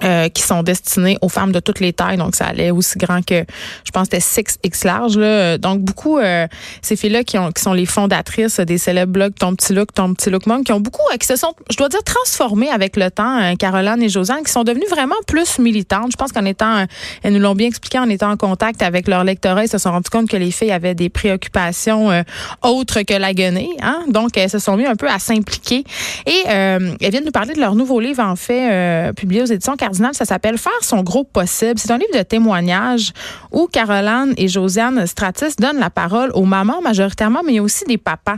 euh, 0.03 0.29
qui 0.29 0.43
sont 0.43 0.61
destinées 0.61 1.17
aux 1.21 1.29
femmes 1.29 1.51
de 1.51 1.59
toutes 1.59 1.79
les 1.79 1.91
tailles. 1.91 2.17
Donc, 2.17 2.35
ça 2.35 2.45
allait 2.45 2.69
aussi 2.69 2.99
grand 2.99 3.25
que, 3.25 3.43
je 3.83 3.91
pense, 3.91 4.07
c'était 4.11 4.19
6X 4.19 4.85
large. 4.85 5.17
Là. 5.17 5.57
Donc, 5.57 5.79
beaucoup, 5.79 6.19
euh, 6.19 6.45
ces 6.83 6.95
filles-là 6.95 7.23
qui, 7.23 7.39
ont, 7.39 7.51
qui 7.51 7.63
sont 7.63 7.73
les 7.73 7.87
fondatrices 7.87 8.59
des 8.59 8.77
célèbres 8.77 9.11
blogs 9.11 9.33
Ton 9.33 9.55
Petit 9.55 9.73
Look, 9.73 9.95
Ton 9.95 10.13
Petit 10.13 10.29
Look 10.29 10.45
Monk, 10.45 10.65
qui 10.65 10.71
ont 10.71 10.79
beaucoup, 10.79 11.01
euh, 11.11 11.17
qui 11.17 11.25
se 11.25 11.35
sont, 11.35 11.51
je 11.71 11.77
dois 11.77 11.89
dire, 11.89 12.03
transformées 12.03 12.69
avec 12.69 12.95
le 12.95 13.09
temps, 13.09 13.55
Caroline 13.57 14.03
et 14.03 14.09
Josiane, 14.09 14.43
qui 14.43 14.51
sont 14.51 14.63
devenues 14.63 14.85
vraiment 14.87 15.15
plus 15.25 15.57
militantes. 15.57 16.11
Je 16.11 16.17
pense 16.17 16.31
qu'en 16.31 16.45
étant, 16.45 16.85
elles 17.23 17.33
nous 17.33 17.39
l'ont 17.39 17.55
bien 17.55 17.67
expliqué, 17.67 17.97
en 17.97 18.07
étant 18.07 18.29
en 18.29 18.37
contact 18.37 18.83
avec 18.83 19.07
leur 19.07 19.23
lectorat, 19.23 19.63
elles 19.63 19.69
se 19.69 19.79
sont 19.79 19.91
rendues 19.91 20.09
compte 20.11 20.29
que 20.29 20.37
les 20.37 20.51
filles 20.51 20.71
avaient 20.71 20.95
des 20.95 21.09
préoccupations 21.09 22.23
autres 22.61 23.01
que 23.01 23.15
la 23.15 23.33
guenée. 23.33 23.71
Hein? 23.81 24.03
Donc, 24.09 24.37
elles 24.37 24.49
se 24.49 24.59
sont 24.59 24.77
mis 24.77 24.85
un 24.85 24.95
peu 24.95 25.09
à 25.09 25.17
s'impliquer. 25.17 25.83
Et 26.27 26.43
elles 26.45 26.97
viennent 27.09 27.25
nous 27.25 27.31
parler 27.31 27.55
de 27.55 27.59
leur 27.59 27.73
nouveau 27.73 27.99
livre, 27.99 28.21
en 28.21 28.35
fait, 28.35 29.11
publié 29.15 29.41
aux 29.41 29.45
éditions 29.45 29.75
Ça 30.13 30.25
s'appelle 30.25 30.57
Faire 30.57 30.71
son 30.81 31.01
gros 31.01 31.23
possible. 31.23 31.79
C'est 31.79 31.91
un 31.91 31.97
livre 31.97 32.17
de 32.17 32.23
témoignages 32.23 33.13
où 33.51 33.67
Caroline 33.67 34.33
et 34.37 34.47
Josiane 34.47 35.05
Stratis 35.07 35.55
donnent 35.57 35.79
la 35.79 35.89
parole 35.89 36.31
aux 36.33 36.45
mamans 36.45 36.81
majoritairement, 36.81 37.41
mais 37.45 37.59
aussi 37.59 37.85
des 37.85 37.97
papas. 37.97 38.37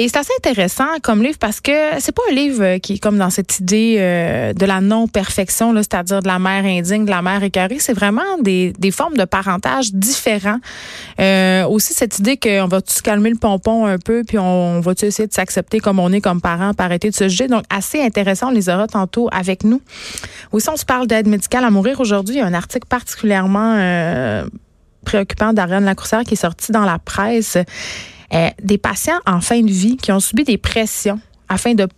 Et 0.00 0.06
c'est 0.06 0.18
assez 0.18 0.32
intéressant 0.38 0.86
comme 1.02 1.24
livre 1.24 1.38
parce 1.40 1.60
que 1.60 1.72
c'est 1.98 2.12
pas 2.12 2.22
un 2.30 2.32
livre 2.32 2.76
qui 2.78 2.92
est 2.92 2.98
comme 2.98 3.18
dans 3.18 3.30
cette 3.30 3.58
idée 3.58 3.96
euh, 3.98 4.52
de 4.52 4.64
la 4.64 4.80
non-perfection, 4.80 5.74
c'est-à-dire 5.74 6.22
de 6.22 6.28
la 6.28 6.38
mère 6.38 6.64
indigne, 6.64 7.04
de 7.04 7.10
la 7.10 7.20
mère 7.20 7.42
écœurée. 7.42 7.78
C'est 7.80 7.94
vraiment 7.94 8.38
des, 8.40 8.72
des 8.78 8.92
formes 8.92 9.16
de 9.16 9.24
parentage 9.24 9.92
différents. 9.92 10.60
Euh, 11.18 11.66
aussi 11.66 11.94
cette 11.94 12.20
idée 12.20 12.36
qu'on 12.36 12.68
va 12.68 12.78
se 12.86 13.02
calmer 13.02 13.30
le 13.30 13.38
pompon 13.38 13.86
un 13.86 13.98
peu, 13.98 14.22
puis 14.22 14.38
on, 14.38 14.78
va 14.78 14.92
essayer 14.92 15.26
de 15.26 15.34
s'accepter 15.34 15.80
comme 15.80 15.98
on 15.98 16.12
est 16.12 16.20
comme 16.20 16.40
parents, 16.40 16.74
pour 16.74 16.84
arrêter 16.84 17.10
de 17.10 17.16
se 17.16 17.28
juger. 17.28 17.48
Donc 17.48 17.64
assez 17.68 18.00
intéressant. 18.00 18.50
On 18.50 18.52
les 18.52 18.68
aura 18.68 18.86
tantôt 18.86 19.28
avec 19.32 19.64
nous. 19.64 19.82
Aussi, 20.52 20.68
on 20.68 20.76
se 20.76 20.84
parle 20.84 21.08
d'aide 21.08 21.26
médicale 21.26 21.64
à 21.64 21.70
mourir 21.70 21.98
aujourd'hui. 21.98 22.36
Il 22.36 22.38
y 22.38 22.42
a 22.42 22.46
un 22.46 22.54
article 22.54 22.86
particulièrement 22.88 23.74
euh, 23.76 24.44
préoccupant 25.04 25.52
d'Ariane 25.52 25.84
Lacroussière 25.84 26.22
qui 26.22 26.34
est 26.34 26.36
sorti 26.36 26.70
dans 26.70 26.84
la 26.84 27.00
presse. 27.00 27.58
Euh, 28.34 28.50
des 28.62 28.78
patients 28.78 29.18
en 29.26 29.40
fin 29.40 29.60
de 29.62 29.70
vie 29.70 29.96
qui 29.96 30.12
ont 30.12 30.20
subi 30.20 30.44
des 30.44 30.58
pressions 30.58 31.18
afin 31.48 31.74
de 31.74 31.88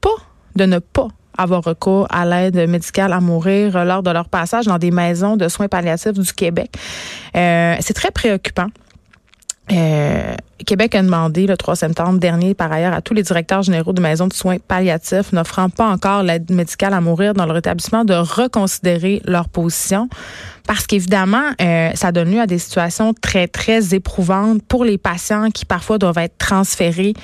pas, 0.00 0.08
de 0.56 0.64
ne 0.64 0.80
pas 0.80 1.08
avoir 1.36 1.62
recours 1.62 2.08
à 2.10 2.26
l'aide 2.26 2.68
médicale 2.68 3.12
à 3.12 3.20
mourir 3.20 3.84
lors 3.84 4.02
de 4.02 4.10
leur 4.10 4.28
passage 4.28 4.66
dans 4.66 4.78
des 4.78 4.90
maisons 4.90 5.36
de 5.36 5.46
soins 5.48 5.68
palliatifs 5.68 6.14
du 6.14 6.32
Québec. 6.32 6.74
Euh, 7.36 7.76
c'est 7.80 7.94
très 7.94 8.10
préoccupant. 8.10 8.66
Euh, 9.70 10.34
Québec 10.66 10.94
a 10.94 11.02
demandé 11.02 11.46
le 11.46 11.56
3 11.56 11.76
septembre 11.76 12.18
dernier, 12.18 12.54
par 12.54 12.72
ailleurs, 12.72 12.94
à 12.94 13.02
tous 13.02 13.14
les 13.14 13.22
directeurs 13.22 13.62
généraux 13.62 13.92
de 13.92 14.00
maisons 14.00 14.26
de 14.26 14.32
soins 14.32 14.56
palliatifs 14.58 15.32
n'offrant 15.32 15.68
pas 15.68 15.86
encore 15.86 16.22
l'aide 16.22 16.50
médicale 16.50 16.94
à 16.94 17.00
mourir 17.00 17.34
dans 17.34 17.46
leur 17.46 17.58
établissement 17.58 18.04
de 18.04 18.14
reconsidérer 18.14 19.22
leur 19.24 19.48
position 19.48 20.08
parce 20.68 20.86
qu'évidemment, 20.86 21.50
euh, 21.62 21.90
ça 21.94 22.12
donne 22.12 22.30
lieu 22.30 22.40
à 22.40 22.46
des 22.46 22.58
situations 22.58 23.14
très, 23.14 23.48
très 23.48 23.94
éprouvantes 23.94 24.62
pour 24.68 24.84
les 24.84 24.98
patients 24.98 25.50
qui 25.50 25.64
parfois 25.64 25.96
doivent 25.96 26.18
être 26.18 26.36
transférés 26.36 27.14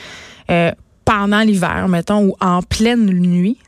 euh, 0.51 0.73
pendant 1.05 1.41
l'hiver, 1.41 1.87
mettons, 1.89 2.29
ou 2.29 2.37
en 2.41 2.63
pleine 2.63 3.05
nuit. 3.05 3.59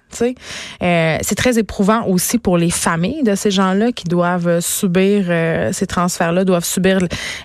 Euh, 0.82 1.18
c'est 1.20 1.34
très 1.34 1.58
éprouvant 1.58 2.06
aussi 2.06 2.38
pour 2.38 2.58
les 2.58 2.70
familles 2.70 3.22
de 3.22 3.34
ces 3.34 3.50
gens-là 3.50 3.92
qui 3.92 4.04
doivent 4.04 4.60
subir 4.60 5.26
euh, 5.28 5.72
ces 5.72 5.86
transferts-là, 5.86 6.44
doivent 6.44 6.64
subir 6.64 6.98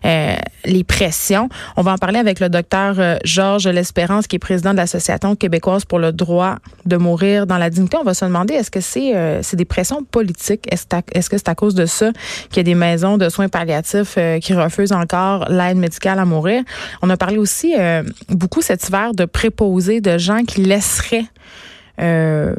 euh, 0.05 0.35
les 0.65 0.83
pressions. 0.83 1.49
On 1.75 1.81
va 1.81 1.93
en 1.93 1.97
parler 1.97 2.19
avec 2.19 2.39
le 2.39 2.49
docteur 2.49 2.95
euh, 2.99 3.17
Georges 3.23 3.67
L'Espérance, 3.67 4.27
qui 4.27 4.37
est 4.37 4.39
président 4.39 4.71
de 4.71 4.77
l'Association 4.77 5.35
québécoise 5.35 5.85
pour 5.85 5.99
le 5.99 6.11
droit 6.11 6.57
de 6.85 6.97
mourir 6.97 7.47
dans 7.47 7.57
la 7.57 7.69
dignité. 7.69 7.97
On 7.97 8.03
va 8.03 8.13
se 8.13 8.25
demander 8.25 8.53
est-ce 8.53 8.71
que 8.71 8.81
c'est 8.81 9.13
c'est 9.41 9.57
des 9.57 9.65
pressions 9.65 10.03
politiques? 10.03 10.65
Est-ce 10.71 11.29
que 11.29 11.37
c'est 11.37 11.49
à 11.49 11.55
cause 11.55 11.75
de 11.75 11.85
ça 11.85 12.11
qu'il 12.49 12.57
y 12.57 12.59
a 12.59 12.63
des 12.63 12.75
maisons 12.75 13.17
de 13.17 13.29
soins 13.29 13.49
palliatifs 13.49 14.17
qui 14.41 14.53
refusent 14.53 14.91
encore 14.91 15.49
l'aide 15.49 15.77
médicale 15.77 16.19
à 16.19 16.25
mourir? 16.25 16.63
On 17.01 17.09
a 17.09 17.17
parlé 17.17 17.37
aussi 17.37 17.73
beaucoup 18.29 18.61
cet 18.61 18.87
hiver 18.87 19.13
de 19.13 19.25
préposés 19.25 20.01
de 20.01 20.17
gens 20.17 20.43
qui 20.43 20.61
laisseraient 20.61 21.25
euh, 22.01 22.55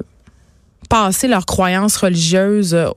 passer 0.89 1.29
leurs 1.29 1.47
croyances 1.47 1.97
religieuses 1.97 2.75
euh, 2.75 2.89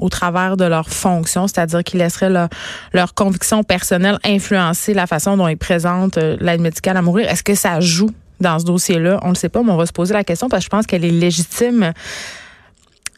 au 0.00 0.08
travers 0.08 0.56
de 0.56 0.64
leur 0.64 0.88
fonction, 0.88 1.48
c'est-à-dire 1.48 1.82
qu'ils 1.82 1.98
laisseraient 1.98 2.30
leur, 2.30 3.14
conviction 3.14 3.64
personnelle 3.64 4.18
influencer 4.24 4.94
la 4.94 5.06
façon 5.06 5.36
dont 5.36 5.48
ils 5.48 5.56
présentent 5.56 6.18
euh, 6.18 6.36
l'aide 6.40 6.60
médicale 6.60 6.96
à 6.96 7.02
mourir. 7.02 7.28
Est-ce 7.28 7.42
que 7.42 7.54
ça 7.54 7.80
joue 7.80 8.10
dans 8.40 8.58
ce 8.58 8.64
dossier-là? 8.64 9.18
On 9.22 9.28
ne 9.28 9.32
le 9.32 9.38
sait 9.38 9.48
pas, 9.48 9.62
mais 9.62 9.72
on 9.72 9.76
va 9.76 9.86
se 9.86 9.92
poser 9.92 10.14
la 10.14 10.24
question 10.24 10.48
parce 10.48 10.60
que 10.60 10.64
je 10.66 10.70
pense 10.70 10.86
qu'elle 10.86 11.04
est 11.04 11.10
légitime. 11.10 11.92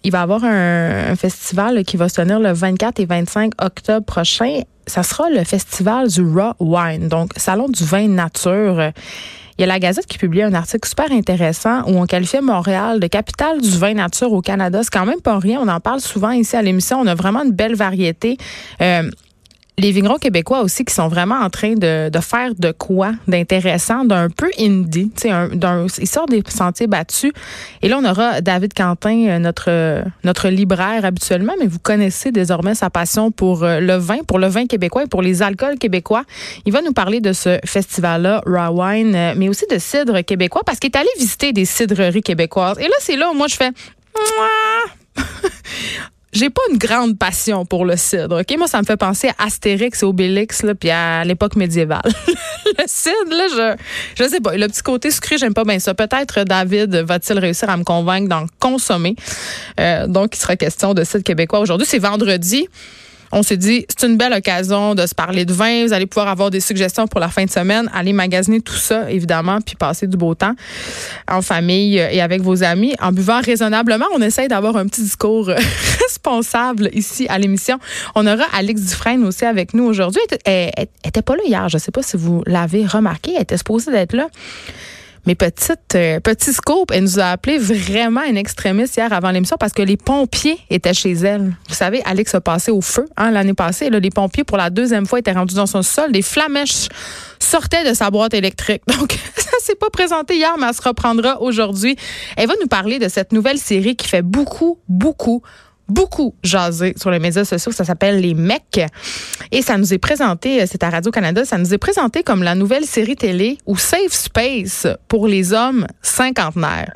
Il 0.02 0.12
va 0.12 0.20
y 0.20 0.22
avoir 0.22 0.44
un, 0.44 1.14
festival 1.16 1.84
qui 1.84 1.96
va 1.96 2.08
se 2.08 2.14
tenir 2.14 2.40
le 2.40 2.52
24 2.52 3.00
et 3.00 3.04
25 3.04 3.52
octobre 3.62 4.06
prochain. 4.06 4.62
Ça 4.86 5.02
sera 5.02 5.28
le 5.30 5.44
festival 5.44 6.08
du 6.08 6.22
Raw 6.22 6.54
Wine, 6.58 7.08
donc 7.08 7.32
Salon 7.36 7.68
du 7.68 7.84
vin 7.84 8.08
nature. 8.08 8.92
Il 9.58 9.60
y 9.60 9.64
a 9.64 9.66
la 9.66 9.78
Gazette 9.78 10.06
qui 10.06 10.16
publie 10.16 10.42
un 10.42 10.54
article 10.54 10.88
super 10.88 11.12
intéressant 11.12 11.82
où 11.86 11.98
on 11.98 12.06
qualifiait 12.06 12.40
Montréal 12.40 12.98
de 12.98 13.06
capitale 13.06 13.60
du 13.60 13.76
vin 13.76 13.92
nature 13.92 14.32
au 14.32 14.40
Canada. 14.40 14.80
C'est 14.82 14.90
quand 14.90 15.04
même 15.04 15.20
pas 15.20 15.38
rien. 15.38 15.60
On 15.60 15.68
en 15.68 15.80
parle 15.80 16.00
souvent 16.00 16.30
ici 16.30 16.56
à 16.56 16.62
l'émission. 16.62 16.98
On 16.98 17.06
a 17.06 17.14
vraiment 17.14 17.42
une 17.44 17.52
belle 17.52 17.74
variété. 17.74 18.38
Euh, 18.80 19.02
les 19.80 19.92
vignerons 19.92 20.18
québécois 20.18 20.60
aussi 20.62 20.84
qui 20.84 20.94
sont 20.94 21.08
vraiment 21.08 21.36
en 21.36 21.50
train 21.50 21.74
de, 21.74 22.10
faire 22.20 22.54
de 22.56 22.72
quoi 22.72 23.12
d'intéressant, 23.26 24.04
d'un 24.04 24.28
peu 24.28 24.50
indie. 24.58 25.10
Ils 25.24 26.08
sortent 26.08 26.30
des 26.30 26.42
sentiers 26.46 26.86
battus. 26.86 27.32
Et 27.82 27.88
là, 27.88 27.98
on 28.00 28.04
aura 28.04 28.40
David 28.40 28.74
Quentin, 28.74 29.26
euh, 29.26 29.38
notre, 29.38 30.04
notre 30.24 30.48
libraire 30.48 31.04
habituellement, 31.04 31.54
mais 31.58 31.66
vous 31.66 31.78
connaissez 31.78 32.30
désormais 32.30 32.74
sa 32.74 32.90
passion 32.90 33.30
pour 33.30 33.64
euh, 33.64 33.80
le 33.80 33.94
vin, 33.94 34.18
pour 34.26 34.38
le 34.38 34.48
vin 34.48 34.66
québécois 34.66 35.04
et 35.04 35.06
pour 35.06 35.22
les 35.22 35.42
alcools 35.42 35.78
québécois. 35.78 36.24
Il 36.66 36.72
va 36.72 36.82
nous 36.82 36.92
parler 36.92 37.20
de 37.20 37.32
ce 37.32 37.58
festival-là, 37.64 38.42
Raw 38.46 38.82
Wine, 38.82 39.14
euh, 39.14 39.34
mais 39.36 39.48
aussi 39.48 39.64
de 39.70 39.78
cidre 39.78 40.20
québécois 40.20 40.62
parce 40.64 40.78
qu'il 40.78 40.90
est 40.90 40.98
allé 40.98 41.08
visiter 41.18 41.52
des 41.52 41.64
cidreries 41.64 42.22
québécoises. 42.22 42.78
Et 42.78 42.84
là, 42.84 42.94
c'est 43.00 43.16
là 43.16 43.30
où 43.30 43.34
moi 43.34 43.46
je 43.48 43.56
fais 43.56 43.70
j'ai 46.32 46.50
pas 46.50 46.62
une 46.70 46.78
grande 46.78 47.18
passion 47.18 47.66
pour 47.66 47.84
le 47.84 47.96
cidre. 47.96 48.40
OK, 48.40 48.56
moi 48.56 48.68
ça 48.68 48.80
me 48.80 48.84
fait 48.84 48.96
penser 48.96 49.28
à 49.38 49.46
Astérix 49.46 50.02
et 50.02 50.06
Obélix 50.06 50.62
là 50.62 50.74
puis 50.74 50.90
à 50.90 51.24
l'époque 51.24 51.56
médiévale. 51.56 52.02
le 52.78 52.84
cidre 52.86 53.30
là, 53.30 53.76
je 54.16 54.22
je 54.22 54.28
sais 54.28 54.40
pas, 54.40 54.56
le 54.56 54.66
petit 54.68 54.82
côté 54.82 55.10
sucré, 55.10 55.38
j'aime 55.38 55.54
pas 55.54 55.64
bien 55.64 55.78
ça. 55.78 55.94
Peut-être 55.94 56.44
David 56.44 56.94
va-t-il 56.94 57.38
réussir 57.38 57.68
à 57.68 57.76
me 57.76 57.84
convaincre 57.84 58.28
d'en 58.28 58.46
consommer. 58.58 59.16
Euh, 59.78 60.06
donc 60.06 60.36
il 60.36 60.38
sera 60.38 60.56
question 60.56 60.94
de 60.94 61.04
cidre 61.04 61.24
québécois 61.24 61.60
aujourd'hui, 61.60 61.86
c'est 61.86 61.98
vendredi 61.98 62.68
on 63.32 63.42
s'est 63.42 63.56
dit, 63.56 63.86
c'est 63.88 64.06
une 64.06 64.16
belle 64.16 64.32
occasion 64.32 64.94
de 64.94 65.06
se 65.06 65.14
parler 65.14 65.44
de 65.44 65.52
vin. 65.52 65.86
Vous 65.86 65.92
allez 65.92 66.06
pouvoir 66.06 66.28
avoir 66.28 66.50
des 66.50 66.60
suggestions 66.60 67.06
pour 67.06 67.20
la 67.20 67.28
fin 67.28 67.44
de 67.44 67.50
semaine. 67.50 67.88
Allez 67.94 68.12
magasiner 68.12 68.60
tout 68.60 68.74
ça, 68.74 69.10
évidemment, 69.10 69.60
puis 69.60 69.76
passer 69.76 70.06
du 70.06 70.16
beau 70.16 70.34
temps 70.34 70.54
en 71.28 71.42
famille 71.42 71.96
et 71.96 72.20
avec 72.20 72.42
vos 72.42 72.62
amis 72.62 72.94
en 73.00 73.12
buvant 73.12 73.40
raisonnablement. 73.40 74.06
On 74.14 74.20
essaye 74.20 74.48
d'avoir 74.48 74.76
un 74.76 74.86
petit 74.86 75.02
discours 75.02 75.46
responsable 76.02 76.90
ici 76.92 77.26
à 77.28 77.38
l'émission. 77.38 77.78
On 78.14 78.26
aura 78.26 78.44
Alex 78.52 78.80
Dufresne 78.82 79.24
aussi 79.24 79.44
avec 79.44 79.74
nous 79.74 79.84
aujourd'hui. 79.84 80.22
Elle, 80.44 80.70
elle, 80.76 80.86
était 81.04 81.22
pas 81.22 81.36
là 81.36 81.42
hier. 81.46 81.68
Je 81.68 81.78
sais 81.78 81.92
pas 81.92 82.02
si 82.02 82.16
vous 82.16 82.42
l'avez 82.46 82.84
remarqué. 82.84 83.32
Elle 83.36 83.42
était 83.42 83.56
supposée 83.56 83.92
d'être 83.92 84.14
là. 84.14 84.28
Mais 85.26 85.34
petite, 85.34 85.94
euh, 85.94 86.18
petit 86.20 86.52
scoop, 86.52 86.90
elle 86.92 87.02
nous 87.02 87.20
a 87.20 87.26
appelé 87.26 87.58
vraiment 87.58 88.22
une 88.22 88.36
extrémiste 88.36 88.96
hier 88.96 89.12
avant 89.12 89.30
l'émission 89.30 89.56
parce 89.58 89.72
que 89.72 89.82
les 89.82 89.96
pompiers 89.96 90.58
étaient 90.70 90.94
chez 90.94 91.12
elle. 91.12 91.54
Vous 91.68 91.74
savez, 91.74 92.02
Alex 92.04 92.34
a 92.34 92.40
passé 92.40 92.70
au 92.70 92.80
feu 92.80 93.06
hein, 93.16 93.30
l'année 93.30 93.54
passée. 93.54 93.90
Les 93.90 94.10
pompiers, 94.10 94.44
pour 94.44 94.56
la 94.56 94.70
deuxième 94.70 95.06
fois, 95.06 95.18
étaient 95.18 95.32
rendus 95.32 95.54
dans 95.54 95.66
son 95.66 95.82
sol. 95.82 96.12
Des 96.12 96.22
flamèches 96.22 96.88
sortaient 97.38 97.88
de 97.88 97.94
sa 97.94 98.10
boîte 98.10 98.34
électrique. 98.34 98.82
Donc, 98.98 99.18
ça 99.36 99.50
s'est 99.60 99.74
pas 99.74 99.90
présenté 99.90 100.36
hier, 100.36 100.54
mais 100.58 100.66
elle 100.68 100.74
se 100.74 100.82
reprendra 100.82 101.40
aujourd'hui. 101.42 101.96
Elle 102.36 102.48
va 102.48 102.54
nous 102.60 102.68
parler 102.68 102.98
de 102.98 103.08
cette 103.08 103.32
nouvelle 103.32 103.58
série 103.58 103.96
qui 103.96 104.08
fait 104.08 104.22
beaucoup, 104.22 104.78
beaucoup 104.88 105.42
beaucoup 105.90 106.34
jasé 106.42 106.94
sur 106.96 107.10
les 107.10 107.18
médias 107.18 107.44
sociaux. 107.44 107.72
Ça 107.72 107.84
s'appelle 107.84 108.20
Les 108.20 108.34
Mecs. 108.34 108.80
Et 109.52 109.62
ça 109.62 109.76
nous 109.76 109.92
est 109.92 109.98
présenté, 109.98 110.62
euh, 110.62 110.66
c'est 110.70 110.82
à 110.82 110.90
Radio-Canada, 110.90 111.44
ça 111.44 111.58
nous 111.58 111.74
est 111.74 111.78
présenté 111.78 112.22
comme 112.22 112.42
la 112.42 112.54
nouvelle 112.54 112.84
série 112.84 113.16
télé 113.16 113.58
ou 113.66 113.76
Safe 113.76 114.12
Space 114.12 114.86
pour 115.08 115.26
les 115.26 115.52
hommes 115.52 115.86
cinquantenaires. 116.02 116.92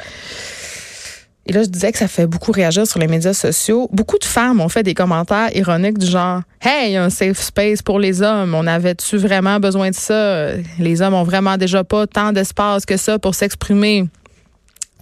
Et 1.47 1.53
là, 1.53 1.63
je 1.63 1.69
disais 1.69 1.93
que 1.93 1.99
ça 1.99 2.09
fait 2.09 2.27
beaucoup 2.27 2.53
réagir 2.53 2.87
sur 2.87 2.99
les 2.99 3.07
médias 3.07 3.35
sociaux. 3.35 3.89
Beaucoup 3.93 4.19
de 4.19 4.25
femmes 4.25 4.61
ont 4.61 4.71
fait 4.71 4.83
des 4.83 4.95
commentaires 4.95 5.55
ironiques 5.55 5.99
du 5.99 6.07
genre 6.07 6.41
Hey, 6.63 6.97
un 6.97 7.11
safe 7.11 7.39
space 7.39 7.83
pour 7.83 7.99
les 7.99 8.23
hommes. 8.23 8.55
On 8.55 8.67
avait-tu 8.67 9.19
vraiment 9.19 9.61
besoin 9.61 9.91
de 9.91 9.95
ça? 9.95 10.53
Les 10.79 11.03
hommes 11.03 11.13
ont 11.13 11.23
vraiment 11.23 11.59
déjà 11.59 11.85
pas 11.85 12.07
tant 12.07 12.33
d'espace 12.33 12.87
que 12.87 12.97
ça 12.97 13.19
pour 13.19 13.35
s'exprimer 13.35 14.07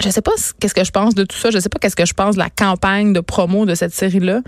je 0.01 0.11
sais 0.11 0.23
pas 0.23 0.33
qu'est-ce 0.61 0.75
que 0.75 0.85
je 0.85 0.91
pense 0.91 1.15
de 1.15 1.25
tout 1.25 1.37
ça. 1.37 1.51
Je 1.51 1.59
sais 1.59 1.69
pas 1.69 1.79
qu'est-ce 1.79 1.97
que 1.97 2.07
je 2.07 2.15
pense 2.15 2.35
de 2.35 2.41
la 2.41 2.51
campagne 2.51 3.13
de 3.13 3.21
promo 3.21 3.67
de 3.67 3.75
cette 3.75 3.95
série-là. 3.95 4.41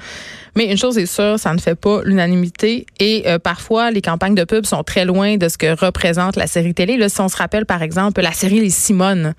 Mais 0.56 0.70
une 0.70 0.76
chose 0.76 0.98
est 0.98 1.06
sûre, 1.06 1.38
ça 1.38 1.52
ne 1.52 1.58
fait 1.58 1.74
pas 1.74 2.02
l'unanimité. 2.04 2.86
Et 2.98 3.24
euh, 3.26 3.38
parfois, 3.38 3.90
les 3.90 4.02
campagnes 4.02 4.34
de 4.34 4.44
pub 4.44 4.66
sont 4.66 4.82
très 4.82 5.04
loin 5.04 5.36
de 5.36 5.48
ce 5.48 5.58
que 5.58 5.78
représente 5.78 6.36
la 6.36 6.46
série 6.46 6.74
télé. 6.74 6.96
Là, 6.96 7.08
si 7.08 7.20
on 7.20 7.28
se 7.28 7.36
rappelle, 7.36 7.66
par 7.66 7.82
exemple, 7.82 8.20
la 8.20 8.32
série 8.32 8.60
Les 8.60 8.70
Simones, 8.70 9.34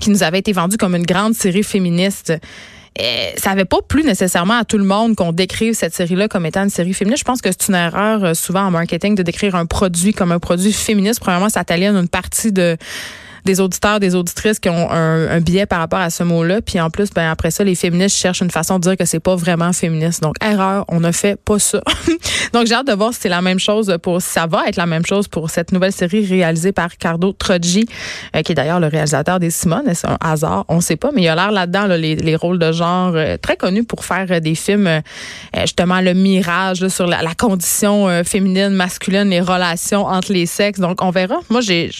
qui 0.00 0.10
nous 0.10 0.22
avait 0.22 0.38
été 0.38 0.52
vendue 0.52 0.76
comme 0.76 0.96
une 0.96 1.06
grande 1.06 1.34
série 1.34 1.62
féministe. 1.62 2.32
Euh, 3.00 3.30
ça 3.36 3.50
n'avait 3.50 3.64
pas 3.64 3.78
plu 3.86 4.02
nécessairement 4.02 4.58
à 4.58 4.64
tout 4.64 4.78
le 4.78 4.84
monde 4.84 5.14
qu'on 5.14 5.32
décrive 5.32 5.74
cette 5.74 5.94
série-là 5.94 6.26
comme 6.26 6.44
étant 6.44 6.64
une 6.64 6.70
série 6.70 6.92
féministe. 6.92 7.20
Je 7.20 7.24
pense 7.24 7.40
que 7.40 7.50
c'est 7.50 7.68
une 7.68 7.76
erreur 7.76 8.24
euh, 8.24 8.34
souvent 8.34 8.62
en 8.62 8.70
marketing 8.70 9.14
de 9.14 9.22
décrire 9.22 9.54
un 9.54 9.66
produit 9.66 10.12
comme 10.12 10.32
un 10.32 10.40
produit 10.40 10.72
féministe. 10.72 11.20
Premièrement, 11.20 11.48
ça 11.48 11.62
t'aliène 11.62 11.96
une 11.96 12.08
partie 12.08 12.50
de 12.52 12.76
des 13.44 13.60
auditeurs, 13.60 14.00
des 14.00 14.14
auditrices 14.14 14.58
qui 14.58 14.68
ont 14.68 14.90
un, 14.90 15.28
un 15.28 15.40
biais 15.40 15.66
par 15.66 15.78
rapport 15.78 16.00
à 16.00 16.10
ce 16.10 16.22
mot-là. 16.22 16.60
Puis 16.62 16.80
en 16.80 16.90
plus, 16.90 17.10
ben 17.10 17.30
après 17.30 17.50
ça, 17.50 17.64
les 17.64 17.74
féministes 17.74 18.16
cherchent 18.16 18.40
une 18.42 18.50
façon 18.50 18.78
de 18.78 18.82
dire 18.82 18.96
que 18.96 19.04
c'est 19.04 19.20
pas 19.20 19.36
vraiment 19.36 19.72
féministe. 19.72 20.22
Donc 20.22 20.36
erreur, 20.42 20.84
on 20.88 21.00
ne 21.00 21.12
fait 21.12 21.38
pas 21.40 21.58
ça. 21.58 21.80
Donc 22.52 22.66
j'ai 22.66 22.74
hâte 22.74 22.86
de 22.86 22.92
voir 22.92 23.12
si 23.14 23.20
c'est 23.20 23.28
la 23.28 23.42
même 23.42 23.58
chose 23.58 23.96
pour, 24.02 24.20
ça 24.20 24.46
va 24.46 24.64
être 24.66 24.76
la 24.76 24.86
même 24.86 25.06
chose 25.06 25.28
pour 25.28 25.50
cette 25.50 25.72
nouvelle 25.72 25.92
série 25.92 26.24
réalisée 26.26 26.72
par 26.72 26.90
Ricardo 26.90 27.32
Troggi, 27.32 27.86
euh, 28.34 28.42
qui 28.42 28.52
est 28.52 28.54
d'ailleurs 28.54 28.80
le 28.80 28.86
réalisateur 28.86 29.38
des 29.40 29.50
Simone. 29.50 29.84
C'est 29.94 30.08
un 30.08 30.18
hasard, 30.20 30.64
on 30.68 30.80
sait 30.80 30.96
pas, 30.96 31.10
mais 31.14 31.22
il 31.22 31.28
a 31.28 31.34
l'air 31.34 31.52
là-dedans 31.52 31.86
là, 31.86 31.96
les, 31.96 32.16
les, 32.16 32.36
rôles 32.36 32.58
de 32.58 32.72
genre 32.72 33.12
euh, 33.14 33.36
très 33.36 33.56
connus 33.56 33.84
pour 33.84 34.04
faire 34.04 34.26
euh, 34.30 34.40
des 34.40 34.54
films 34.54 34.88
justement 35.60 36.00
le 36.00 36.14
mirage 36.14 36.86
sur 36.88 37.06
la, 37.06 37.22
la 37.22 37.34
condition 37.34 38.08
féminine, 38.24 38.70
masculine, 38.70 39.28
les 39.28 39.40
relations 39.40 40.06
entre 40.06 40.32
les 40.32 40.46
sexes. 40.46 40.80
Donc 40.80 41.02
on 41.02 41.10
verra. 41.10 41.40
Moi 41.50 41.60
j'ai 41.60 41.90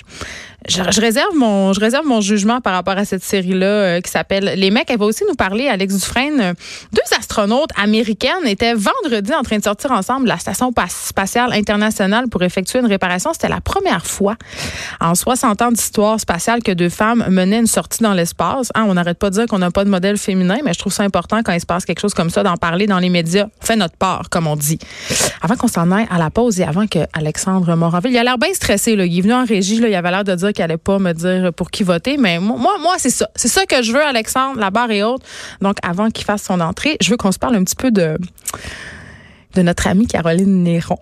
je, 0.69 1.01
réserve 1.01 1.35
mon 1.37 1.73
je 1.73 1.81
réserve 1.81 2.07
mon 2.07 2.21
jugement 2.21 2.61
par 2.61 2.75
rapport 2.75 2.97
à 2.97 3.05
cette 3.05 3.23
série 3.23 3.55
là 3.55 3.67
euh, 3.67 4.01
qui 4.01 4.11
s'appelle 4.11 4.55
Les 4.57 4.71
mecs. 4.71 4.91
Elle 4.91 4.99
va 4.99 5.07
aussi 5.07 5.25
nous 5.29 5.35
parler 5.35 5.69
Alex 5.69 5.95
Dufresne. 5.95 6.41
Euh, 6.41 6.55
deux 6.93 7.17
astronautes 7.19 7.71
américaines 7.77 8.47
étaient 8.47 8.75
vendredi 8.75 9.33
en 9.35 9.43
train 9.43 9.59
de 9.59 9.65
sortir 9.65 9.93
ensemble 9.93 10.25
de 10.25 10.29
la 10.29 10.39
station 10.39 10.73
spatiale 10.89 11.53
internationale 11.53 12.29
pour 12.29 12.43
effectuer 12.43 12.81
une 12.81 12.87
réparation. 12.87 13.33
C'était 13.33 13.49
la 13.49 13.61
première 13.61 14.07
fois 14.07 14.37
en 15.01 15.15
60 15.15 15.63
ans 15.63 15.73
d'histoire 15.73 16.21
spatiale 16.21 16.63
que 16.63 16.73
deux 16.73 16.89
femmes 16.89 17.25
menaient 17.29 17.61
une 17.61 17.67
sortie 17.67 18.03
dans 18.03 18.15
l'espace. 18.15 18.71
Hein, 18.75 18.85
on 18.89 18.95
n'arrête 18.95 19.19
pas 19.19 19.31
de 19.31 19.37
dire 19.37 19.47
qu'on 19.47 19.59
n'a 19.59 19.71
pas 19.71 19.85
de 19.85 19.91
modèle 19.91 20.19
féminin, 20.19 20.59
mais 20.65 20.73
je 20.75 20.79
trouve 20.79 20.93
ça 20.93 21.03
important 21.03 21.43
quand 21.43 21.53
il 21.53 21.61
se 21.61 21.67
passe 21.67 21.85
quelque 21.85 22.01
chose 22.01 22.15
comme 22.15 22.31
ça 22.31 22.43
d'en 22.43 22.57
parler 22.57 22.87
dans 22.87 22.99
les 22.99 23.11
médias. 23.11 23.47
On 23.63 23.67
fait 23.67 23.77
notre 23.77 23.97
part, 23.97 24.29
comme 24.31 24.47
on 24.47 24.57
dit. 24.57 24.79
Avant 25.43 25.57
qu'on 25.57 25.69
s'en 25.69 25.91
aille 25.91 26.07
à 26.11 26.19
la 26.19 26.31
pause 26.31 26.61
et 26.61 26.65
avant 26.65 26.87
que 26.87 27.01
Alexandre 27.13 27.75
Moranville, 27.75 28.13
il 28.13 28.19
a 28.19 28.25
l'air 28.25 28.39
bien 28.39 28.53
stressé. 28.53 28.97
Là. 28.97 29.07
Il 29.07 29.19
est 29.19 29.23
venu 29.23 29.33
en 29.33 29.45
régie. 29.45 29.81
Là, 29.81 29.89
il 29.89 29.95
avait 29.95 30.11
l'air 30.11 30.25
de 30.25 30.35
dire 30.35 30.50
qu'il 30.53 30.65
allait 30.65 30.77
pas 30.77 30.99
me 30.99 31.13
dire 31.13 31.53
pour 31.53 31.71
qui 31.71 31.83
voter, 31.83 32.17
mais 32.17 32.39
moi, 32.39 32.77
moi, 32.81 32.95
c'est 32.99 33.11
ça. 33.11 33.29
C'est 33.35 33.49
ça 33.49 33.67
que 33.67 33.83
je 33.83 33.93
veux, 33.93 34.03
Alexandre, 34.03 34.59
la 34.59 34.71
barre 34.71 34.91
est 34.91 35.03
haute. 35.03 35.23
Donc, 35.61 35.77
avant 35.83 36.11
qu'il 36.11 36.25
fasse 36.25 36.43
son 36.43 36.61
entrée, 36.61 36.97
je 37.01 37.11
veux 37.11 37.17
qu'on 37.17 37.33
se 37.33 37.39
parle 37.39 37.57
un 37.57 37.65
petit 37.65 37.77
peu 37.77 37.91
de, 37.91 38.19
de 39.55 39.63
notre 39.63 39.87
amie 39.87 40.07
Caroline 40.07 40.63
Néron. 40.63 40.99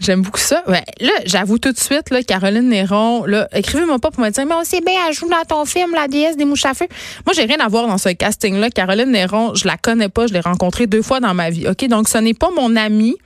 J'aime 0.00 0.22
beaucoup 0.22 0.40
ça. 0.40 0.62
Ouais. 0.66 0.82
Là, 1.00 1.12
j'avoue 1.24 1.58
tout 1.58 1.72
de 1.72 1.78
suite, 1.78 2.10
là, 2.10 2.22
Caroline 2.22 2.68
Néron, 2.68 3.24
là, 3.26 3.48
écrivez-moi 3.52 3.98
pas 3.98 4.10
pour 4.10 4.22
me 4.22 4.30
dire, 4.30 4.44
mais 4.44 4.54
aussi 4.56 4.80
bien, 4.80 4.94
elle 5.08 5.14
joue 5.14 5.28
dans 5.28 5.44
ton 5.48 5.64
film, 5.64 5.94
La 5.94 6.08
déesse 6.08 6.36
des 6.36 6.44
mouches 6.44 6.64
à 6.64 6.74
feu. 6.74 6.86
Moi, 7.24 7.32
j'ai 7.34 7.44
rien 7.44 7.58
à 7.60 7.68
voir 7.68 7.86
dans 7.86 7.98
ce 7.98 8.08
casting-là. 8.08 8.70
Caroline 8.70 9.10
Néron, 9.10 9.54
je 9.54 9.66
la 9.66 9.76
connais 9.76 10.08
pas, 10.08 10.26
je 10.26 10.32
l'ai 10.32 10.40
rencontrée 10.40 10.86
deux 10.86 11.02
fois 11.02 11.20
dans 11.20 11.32
ma 11.32 11.50
vie. 11.50 11.68
OK? 11.68 11.86
Donc, 11.88 12.08
ce 12.08 12.18
n'est 12.18 12.34
pas 12.34 12.50
mon 12.50 12.74
amie. 12.76 13.16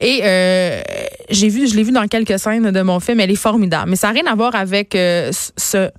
Et, 0.00 0.20
euh, 0.22 0.82
j'ai 1.30 1.48
vu, 1.48 1.66
je 1.66 1.74
l'ai 1.74 1.82
vu 1.82 1.92
dans 1.92 2.06
quelques 2.06 2.38
scènes 2.38 2.70
de 2.70 2.82
mon 2.82 3.00
film. 3.00 3.20
Elle 3.20 3.30
est 3.30 3.36
formidable. 3.36 3.90
Mais 3.90 3.96
ça 3.96 4.08
n'a 4.08 4.20
rien 4.20 4.30
à 4.30 4.34
voir 4.34 4.54
avec 4.54 4.94
euh, 4.94 5.30
ce 5.56 5.90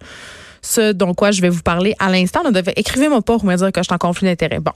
ce 0.62 0.92
dont 0.92 1.14
quoi 1.14 1.32
je 1.32 1.42
vais 1.42 1.50
vous 1.50 1.62
parler 1.62 1.96
à 2.00 2.10
l'instant. 2.10 2.42
Écrivez-moi 2.76 3.22
pas 3.22 3.38
pour 3.38 3.46
me 3.46 3.56
dire 3.56 3.72
que 3.72 3.82
je 3.82 3.86
suis 3.86 3.94
en 3.94 3.98
conflit 3.98 4.28
d'intérêt. 4.28 4.60
Bon. 4.60 4.72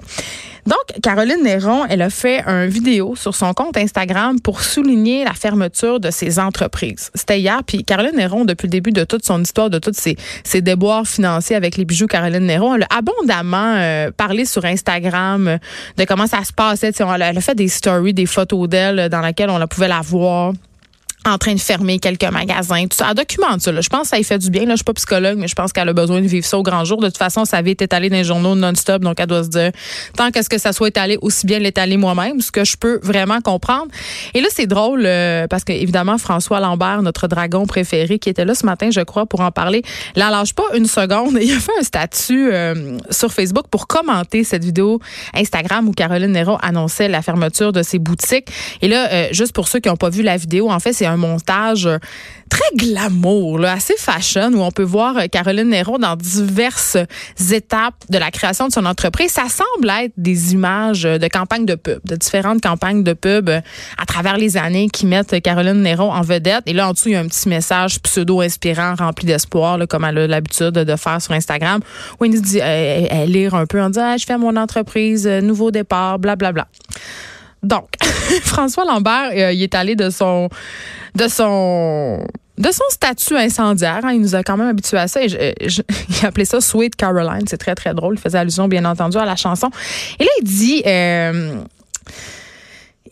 Donc, 0.66 0.78
Caroline 1.04 1.44
Néron, 1.44 1.86
elle 1.88 2.02
a 2.02 2.10
fait 2.10 2.44
un 2.46 2.66
vidéo 2.66 3.16
sur 3.16 3.36
son 3.36 3.54
compte 3.54 3.78
Instagram 3.78 4.40
pour 4.40 4.62
souligner 4.62 5.24
la 5.24 5.34
fermeture 5.34 6.00
de 6.00 6.10
ses 6.10 6.40
entreprises. 6.40 7.12
C'était 7.14 7.40
hier, 7.40 7.62
puis 7.66 7.84
Caroline 7.84 8.16
Néron, 8.16 8.46
depuis 8.46 8.66
le 8.66 8.72
début 8.72 8.92
de 8.92 9.04
toute 9.04 9.24
son 9.24 9.42
histoire, 9.42 9.70
de 9.70 9.78
tous 9.78 9.94
ses, 9.94 10.16
ses 10.44 10.62
déboires 10.62 11.06
financiers 11.06 11.56
avec 11.56 11.78
les 11.78 11.86
bijoux 11.86 12.08
Caroline 12.08 12.46
Néron, 12.46 12.76
elle 12.76 12.84
a 12.90 12.98
abondamment 12.98 13.76
euh, 13.76 14.10
parlé 14.12 14.46
sur 14.46 14.66
Instagram 14.66 15.48
euh, 15.48 15.58
de 15.98 16.06
comment 16.06 16.26
ça 16.26 16.44
se 16.44 16.52
passait. 16.52 16.92
Elle 16.98 17.22
a, 17.22 17.42
fait 17.42 17.56
des 17.56 17.68
stories, 17.68 18.14
des 18.14 18.26
photos 18.26 18.68
d'elle 18.68 19.10
dans 19.10 19.22
lesquelles 19.22 19.52
on 19.52 19.60
la 19.60 19.68
pouvait 19.68 19.88
la 19.88 20.02
voir 20.02 20.54
en 21.26 21.38
train 21.38 21.54
de 21.54 21.60
fermer 21.60 22.00
quelques 22.00 22.32
magasins, 22.32 22.84
tout 22.84 22.98
ça. 22.98 23.08
Elle 23.10 23.16
documente 23.16 23.62
ça. 23.62 23.72
Là. 23.72 23.82
Je 23.82 23.90
pense 23.90 24.04
que 24.04 24.08
ça 24.10 24.18
lui 24.18 24.24
fait 24.24 24.38
du 24.38 24.50
bien. 24.50 24.66
Là, 24.66 24.72
je 24.72 24.78
suis 24.78 24.84
pas 24.84 24.94
psychologue, 24.94 25.38
mais 25.38 25.48
je 25.48 25.56
pense 25.56 25.74
qu'elle 25.74 25.90
a 25.90 25.94
besoin 25.94 26.22
de 26.22 26.28
vivre 26.28 26.46
ça 26.46 26.58
au 26.58 26.64
grand 26.64 26.86
jour. 26.86 27.02
De 27.02 27.08
toute 27.08 27.18
façon, 27.18 27.46
ça 27.46 27.58
avait 27.58 27.72
été 27.72 27.86
étalé 27.86 28.10
dans 28.10 28.18
les 28.18 28.24
journaux 28.24 28.56
non-stop, 28.56 29.02
donc 29.02 29.20
elle 29.20 29.28
doit 29.28 29.44
se 29.44 29.50
dire 29.50 29.72
tant 30.16 30.32
qu'est-ce 30.32 30.50
que 30.50 30.58
ça 30.58 30.74
soit 30.74 30.90
étalé, 30.90 31.18
aussi 31.22 31.46
bien 31.46 31.60
l'étaler 31.60 31.98
moi-même, 31.98 32.42
ce 32.42 32.52
que 32.52 32.64
je 32.64 32.78
peux 32.78 33.00
vraiment 33.02 33.42
comprendre. 33.42 33.88
Et 34.34 34.42
là, 34.42 34.48
c'est 34.52 34.68
drôle 34.68 35.04
euh, 35.06 35.48
parce 35.48 35.64
que 35.64 35.74
évidemment 35.74 36.18
François 36.18 36.60
Lambert, 36.60 37.02
notre 37.02 37.28
dragon 37.28 37.66
préféré, 37.66 38.20
qui 38.20 38.30
était 38.30 38.46
là 38.46 38.56
ce 38.56 38.66
matin, 38.66 38.90
je 38.92 39.02
crois, 39.02 39.26
pour 39.26 39.42
en 39.42 39.52
parler, 39.52 39.82
là, 40.16 40.30
lâche 40.30 40.54
pas 40.54 40.64
une 40.76 40.88
seconde. 40.88 41.38
Il 41.42 41.52
a 41.52 41.60
fait 41.60 41.72
un 41.80 41.84
statut 41.84 42.52
euh, 42.52 42.98
sur 43.10 43.32
Facebook 43.32 43.68
pour 43.70 43.88
commenter 43.88 44.44
cette 44.44 44.64
vidéo 44.64 45.00
Instagram 45.34 45.88
où 45.88 45.92
Caroline 45.92 46.32
Néron 46.32 46.58
annonçait 46.58 47.08
la 47.08 47.22
fermeture 47.22 47.72
de 47.72 47.84
ses 47.84 48.00
boutiques. 48.00 48.48
Et 48.82 48.88
là, 48.88 49.10
euh, 49.12 49.28
juste 49.32 49.54
pour 49.54 49.68
ceux 49.68 49.80
qui 49.80 49.90
n'ont 49.90 49.96
pas 49.96 50.10
vu 50.10 50.24
la 50.24 50.38
vidéo, 50.38 50.70
en 50.70 50.80
fait, 50.80 50.94
c'est 50.94 51.06
un 51.06 51.15
montage 51.16 51.86
euh, 51.86 51.98
très 52.50 52.76
glamour, 52.76 53.64
assez 53.66 53.96
fashion, 53.98 54.52
où 54.54 54.62
on 54.62 54.72
peut 54.72 54.84
voir 54.84 55.18
euh, 55.18 55.28
Caroline 55.28 55.70
Néron 55.70 55.98
dans 55.98 56.16
diverses 56.16 56.98
étapes 57.52 58.04
de 58.10 58.18
la 58.18 58.32
création 58.32 58.68
de 58.68 58.74
son 58.74 58.86
entreprise. 58.86 59.32
Ça 59.32 59.46
semble 59.50 59.90
être 59.90 60.14
des 60.18 60.54
images 60.54 61.04
de 61.04 61.28
campagnes 61.28 61.66
de 61.66 61.76
pub, 61.76 62.00
de 62.06 62.16
différentes 62.16 62.62
campagnes 62.62 63.04
de 63.04 63.14
pub 63.14 63.50
euh, 63.50 63.62
à 63.98 64.06
travers 64.06 64.38
les 64.38 64.58
années 64.58 64.90
qui 64.90 65.06
mettent 65.06 65.42
Caroline 65.42 65.82
Néron 65.82 66.12
en 66.12 66.22
vedette. 66.22 66.64
Et 66.66 66.74
là, 66.74 66.90
en 66.90 66.94
dessous, 66.94 67.10
il 67.10 67.14
y 67.14 67.16
a 67.16 67.20
un 67.20 67.28
petit 67.28 67.50
message 67.50 68.00
pseudo-inspirant, 68.02 68.96
rempli 68.96 69.26
d'espoir, 69.26 69.80
comme 69.90 70.06
elle 70.06 70.18
a 70.18 70.28
l'habitude 70.28 70.72
de 70.72 70.96
faire 70.96 71.22
sur 71.22 71.34
Instagram, 71.34 71.82
où 72.20 72.26
elle 72.26 72.42
dit, 72.42 72.60
elle, 72.60 73.32
lire 73.32 73.56
un 73.56 73.66
peu 73.66 73.82
en 73.82 73.90
disant, 73.90 74.14
ah, 74.14 74.18
je 74.18 74.26
fais 74.26 74.38
mon 74.38 74.56
entreprise, 74.56 75.28
nouveau 75.28 75.72
départ, 75.72 76.20
blablabla. 76.20 76.64
Bla, 76.64 76.92
bla. 76.94 77.02
Donc, 77.66 77.90
François 78.44 78.86
Lambert, 78.86 79.32
euh, 79.36 79.52
il 79.52 79.62
est 79.64 79.76
allé 79.76 79.96
de 79.96 80.10
son 80.10 80.50
de 81.16 81.28
son 81.28 82.26
de 82.58 82.72
son 82.72 82.84
statut 82.90 83.36
incendiaire. 83.36 84.02
Hein. 84.04 84.14
il 84.14 84.22
nous 84.22 84.36
a 84.36 84.44
quand 84.44 84.56
même 84.56 84.70
habitués 84.70 84.98
à 84.98 85.08
ça. 85.08 85.24
Et 85.24 85.28
il 85.60 86.26
appelait 86.26 86.46
ça 86.46 86.62
Sweet 86.62 86.96
Caroline. 86.96 87.46
C'est 87.48 87.58
très, 87.58 87.76
très 87.76 87.94
drôle. 87.94 88.16
Il 88.16 88.22
faisait 88.22 88.38
allusion, 88.38 88.68
bien 88.68 88.86
entendu, 88.86 89.18
à 89.18 89.26
la 89.26 89.36
chanson. 89.36 89.70
Et 90.20 90.24
là, 90.24 90.30
il 90.42 90.46
dit... 90.46 90.84
Euh, 90.86 91.56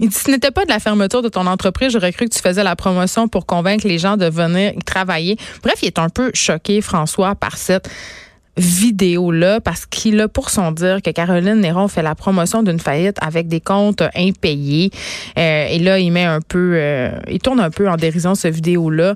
il 0.00 0.08
dit, 0.08 0.14
ce 0.14 0.30
n'était 0.30 0.50
pas 0.50 0.64
de 0.64 0.70
la 0.70 0.78
fermeture 0.78 1.22
de 1.22 1.28
ton 1.28 1.46
entreprise, 1.46 1.92
j'aurais 1.92 2.12
cru 2.12 2.26
que 2.26 2.34
tu 2.34 2.40
faisais 2.40 2.62
la 2.62 2.76
promotion 2.76 3.26
pour 3.26 3.46
convaincre 3.46 3.88
les 3.88 3.98
gens 3.98 4.18
de 4.18 4.26
venir 4.26 4.72
y 4.74 4.84
travailler. 4.84 5.38
Bref, 5.62 5.76
il 5.82 5.86
est 5.86 5.98
un 5.98 6.10
peu 6.10 6.30
choqué, 6.34 6.82
François, 6.82 7.34
par 7.34 7.56
cette 7.56 7.88
vidéo-là 8.56 9.60
parce 9.60 9.86
qu'il 9.86 10.20
a 10.20 10.28
pour 10.28 10.50
son 10.50 10.70
dire 10.72 11.02
que 11.02 11.10
Caroline 11.10 11.60
Néron 11.60 11.88
fait 11.88 12.02
la 12.02 12.14
promotion 12.14 12.62
d'une 12.62 12.78
faillite 12.78 13.16
avec 13.20 13.48
des 13.48 13.60
comptes 13.60 14.02
impayés. 14.14 14.90
Euh, 15.38 15.66
et 15.68 15.78
là, 15.78 15.98
il 15.98 16.10
met 16.12 16.24
un 16.24 16.40
peu, 16.40 16.72
euh, 16.74 17.10
il 17.30 17.40
tourne 17.40 17.60
un 17.60 17.70
peu 17.70 17.88
en 17.88 17.96
dérision 17.96 18.34
ce 18.34 18.48
vidéo-là. 18.48 19.14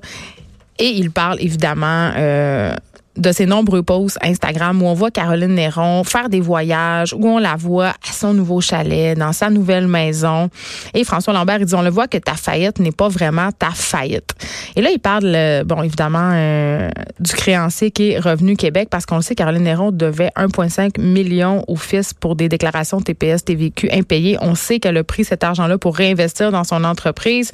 Et 0.77 0.87
il 0.87 1.11
parle 1.11 1.41
évidemment 1.41 2.11
euh, 2.15 2.73
de 3.17 3.31
ses 3.31 3.45
nombreux 3.45 3.83
posts 3.83 4.17
Instagram 4.21 4.81
où 4.81 4.85
on 4.85 4.93
voit 4.93 5.11
Caroline 5.11 5.55
Néron 5.55 6.03
faire 6.03 6.29
des 6.29 6.39
voyages, 6.39 7.13
où 7.13 7.27
on 7.27 7.37
la 7.37 7.55
voit 7.55 7.89
à 7.89 8.13
son 8.13 8.33
nouveau 8.33 8.61
chalet, 8.61 9.17
dans 9.17 9.33
sa 9.33 9.49
nouvelle 9.49 9.87
maison. 9.87 10.49
Et 10.93 11.03
François 11.03 11.33
Lambert, 11.33 11.57
il 11.59 11.65
dit, 11.65 11.75
on 11.75 11.81
le 11.81 11.89
voit 11.89 12.07
que 12.07 12.17
ta 12.17 12.35
faillite 12.35 12.79
n'est 12.79 12.91
pas 12.91 13.09
vraiment 13.09 13.51
ta 13.51 13.71
faillite. 13.71 14.33
Et 14.75 14.81
là, 14.81 14.89
il 14.91 14.99
parle, 14.99 15.25
euh, 15.25 15.63
bon, 15.63 15.83
évidemment, 15.83 16.31
euh, 16.33 16.89
du 17.19 17.33
créancier 17.33 17.91
qui 17.91 18.11
est 18.11 18.19
Revenu 18.19 18.55
Québec, 18.55 18.87
parce 18.89 19.05
qu'on 19.05 19.17
le 19.17 19.21
sait, 19.21 19.35
Caroline 19.35 19.63
Néron 19.63 19.91
devait 19.91 20.31
1,5 20.35 20.99
million 20.99 21.63
au 21.67 21.75
fils 21.75 22.13
pour 22.13 22.35
des 22.35 22.47
déclarations 22.47 23.01
TPS, 23.01 23.43
TVQ 23.43 23.89
impayées. 23.91 24.37
On 24.41 24.55
sait 24.55 24.79
qu'elle 24.79 24.97
a 24.97 25.03
pris 25.03 25.25
cet 25.25 25.43
argent-là 25.43 25.77
pour 25.77 25.95
réinvestir 25.95 26.51
dans 26.51 26.63
son 26.63 26.83
entreprise. 26.83 27.51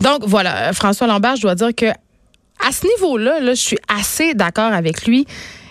Donc 0.00 0.20
voilà, 0.26 0.72
François 0.72 1.06
Lambert, 1.06 1.36
je 1.36 1.42
dois 1.42 1.54
dire 1.54 1.74
que 1.74 1.86
à 2.64 2.72
ce 2.72 2.86
niveau-là, 2.86 3.40
là, 3.40 3.54
je 3.54 3.60
suis 3.60 3.78
assez 3.88 4.34
d'accord 4.34 4.72
avec 4.72 5.06
lui. 5.06 5.26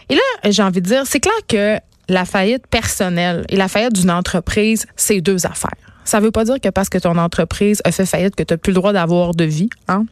Et 0.09 0.15
là, 0.15 0.21
j'ai 0.51 0.63
envie 0.63 0.81
de 0.81 0.87
dire, 0.87 1.03
c'est 1.05 1.19
clair 1.19 1.33
que 1.47 1.77
la 2.07 2.25
faillite 2.25 2.67
personnelle 2.67 3.45
et 3.49 3.55
la 3.55 3.67
faillite 3.67 3.93
d'une 3.93 4.11
entreprise, 4.11 4.85
c'est 4.95 5.21
deux 5.21 5.45
affaires. 5.45 5.71
Ça 6.03 6.19
ne 6.19 6.25
veut 6.25 6.31
pas 6.31 6.45
dire 6.45 6.61
que 6.61 6.69
parce 6.69 6.89
que 6.89 6.99
ton 6.99 7.17
entreprise 7.17 7.81
a 7.83 7.91
fait 7.91 8.05
faillite 8.05 8.35
que 8.35 8.43
tu 8.43 8.53
n'as 8.53 8.57
plus 8.57 8.71
le 8.71 8.75
droit 8.75 8.93
d'avoir 8.93 9.33
de 9.33 9.43
vie. 9.43 9.69
Hein? 9.87 10.05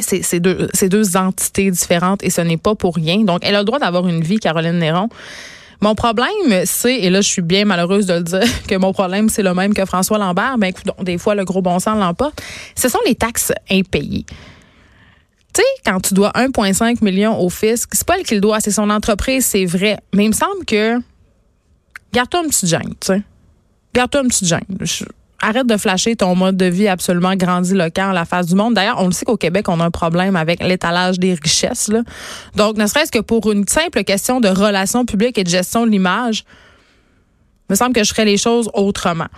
C'est 0.00 0.40
deux, 0.40 1.16
entités 1.16 1.70
différentes 1.70 2.24
et 2.24 2.30
ce 2.30 2.40
n'est 2.40 2.56
pas 2.56 2.74
pour 2.74 2.94
rien. 2.94 3.18
Donc, 3.18 3.40
elle 3.42 3.54
a 3.54 3.58
le 3.58 3.66
droit 3.66 3.78
d'avoir 3.78 4.08
une 4.08 4.22
vie, 4.22 4.38
Caroline 4.38 4.78
Néron. 4.78 5.10
Mon 5.82 5.94
problème, 5.94 6.64
c'est, 6.64 6.94
et 6.94 7.10
là, 7.10 7.20
je 7.20 7.28
suis 7.28 7.42
bien 7.42 7.66
malheureuse 7.66 8.06
de 8.06 8.14
le 8.14 8.22
dire, 8.22 8.40
que 8.68 8.76
mon 8.76 8.92
problème, 8.92 9.28
c'est 9.28 9.42
le 9.42 9.52
même 9.52 9.74
que 9.74 9.84
François 9.84 10.16
Lambert. 10.16 10.56
Ben, 10.56 10.68
écoute, 10.68 10.90
des 11.02 11.18
fois, 11.18 11.34
le 11.34 11.44
gros 11.44 11.60
bon 11.60 11.78
sens 11.78 11.98
l'emporte. 11.98 12.40
Ce 12.74 12.88
sont 12.88 13.00
les 13.04 13.16
taxes 13.16 13.52
impayées. 13.70 14.24
Tu 15.52 15.60
sais, 15.60 15.66
quand 15.84 16.00
tu 16.00 16.14
dois 16.14 16.30
1,5 16.30 17.04
million 17.04 17.38
au 17.38 17.50
fisc, 17.50 17.90
c'est 17.92 18.06
pas 18.06 18.16
le 18.16 18.22
qu'il 18.22 18.40
doit, 18.40 18.60
c'est 18.60 18.70
son 18.70 18.88
entreprise, 18.88 19.44
c'est 19.44 19.66
vrai. 19.66 19.98
Mais 20.14 20.24
il 20.24 20.28
me 20.28 20.34
semble 20.34 20.64
que. 20.66 20.98
Garde-toi 22.12 22.40
un 22.40 22.48
petit 22.48 22.66
gêne, 22.66 22.94
tu 23.00 23.06
sais. 23.06 23.22
Garde-toi 23.94 24.20
un 24.20 24.28
petit 24.28 24.46
gêne. 24.46 24.60
Arrête 25.40 25.66
de 25.66 25.76
flasher 25.76 26.14
ton 26.14 26.36
mode 26.36 26.56
de 26.56 26.66
vie 26.66 26.88
absolument 26.88 27.34
grandiloquent 27.34 28.10
à 28.10 28.12
la 28.12 28.24
face 28.24 28.46
du 28.46 28.54
monde. 28.54 28.74
D'ailleurs, 28.74 29.00
on 29.00 29.06
le 29.06 29.12
sait 29.12 29.24
qu'au 29.24 29.36
Québec, 29.36 29.68
on 29.68 29.80
a 29.80 29.84
un 29.84 29.90
problème 29.90 30.36
avec 30.36 30.62
l'étalage 30.62 31.18
des 31.18 31.34
richesses. 31.34 31.88
Là. 31.88 32.02
Donc, 32.54 32.76
ne 32.76 32.86
serait-ce 32.86 33.10
que 33.10 33.18
pour 33.18 33.50
une 33.50 33.66
simple 33.66 34.04
question 34.04 34.40
de 34.40 34.48
relations 34.48 35.04
publiques 35.04 35.38
et 35.38 35.44
de 35.44 35.48
gestion 35.48 35.84
de 35.84 35.90
l'image, 35.90 36.44
il 37.68 37.72
me 37.72 37.74
semble 37.74 37.92
que 37.92 38.04
je 38.04 38.10
ferais 38.10 38.24
les 38.24 38.36
choses 38.36 38.70
autrement. 38.72 39.28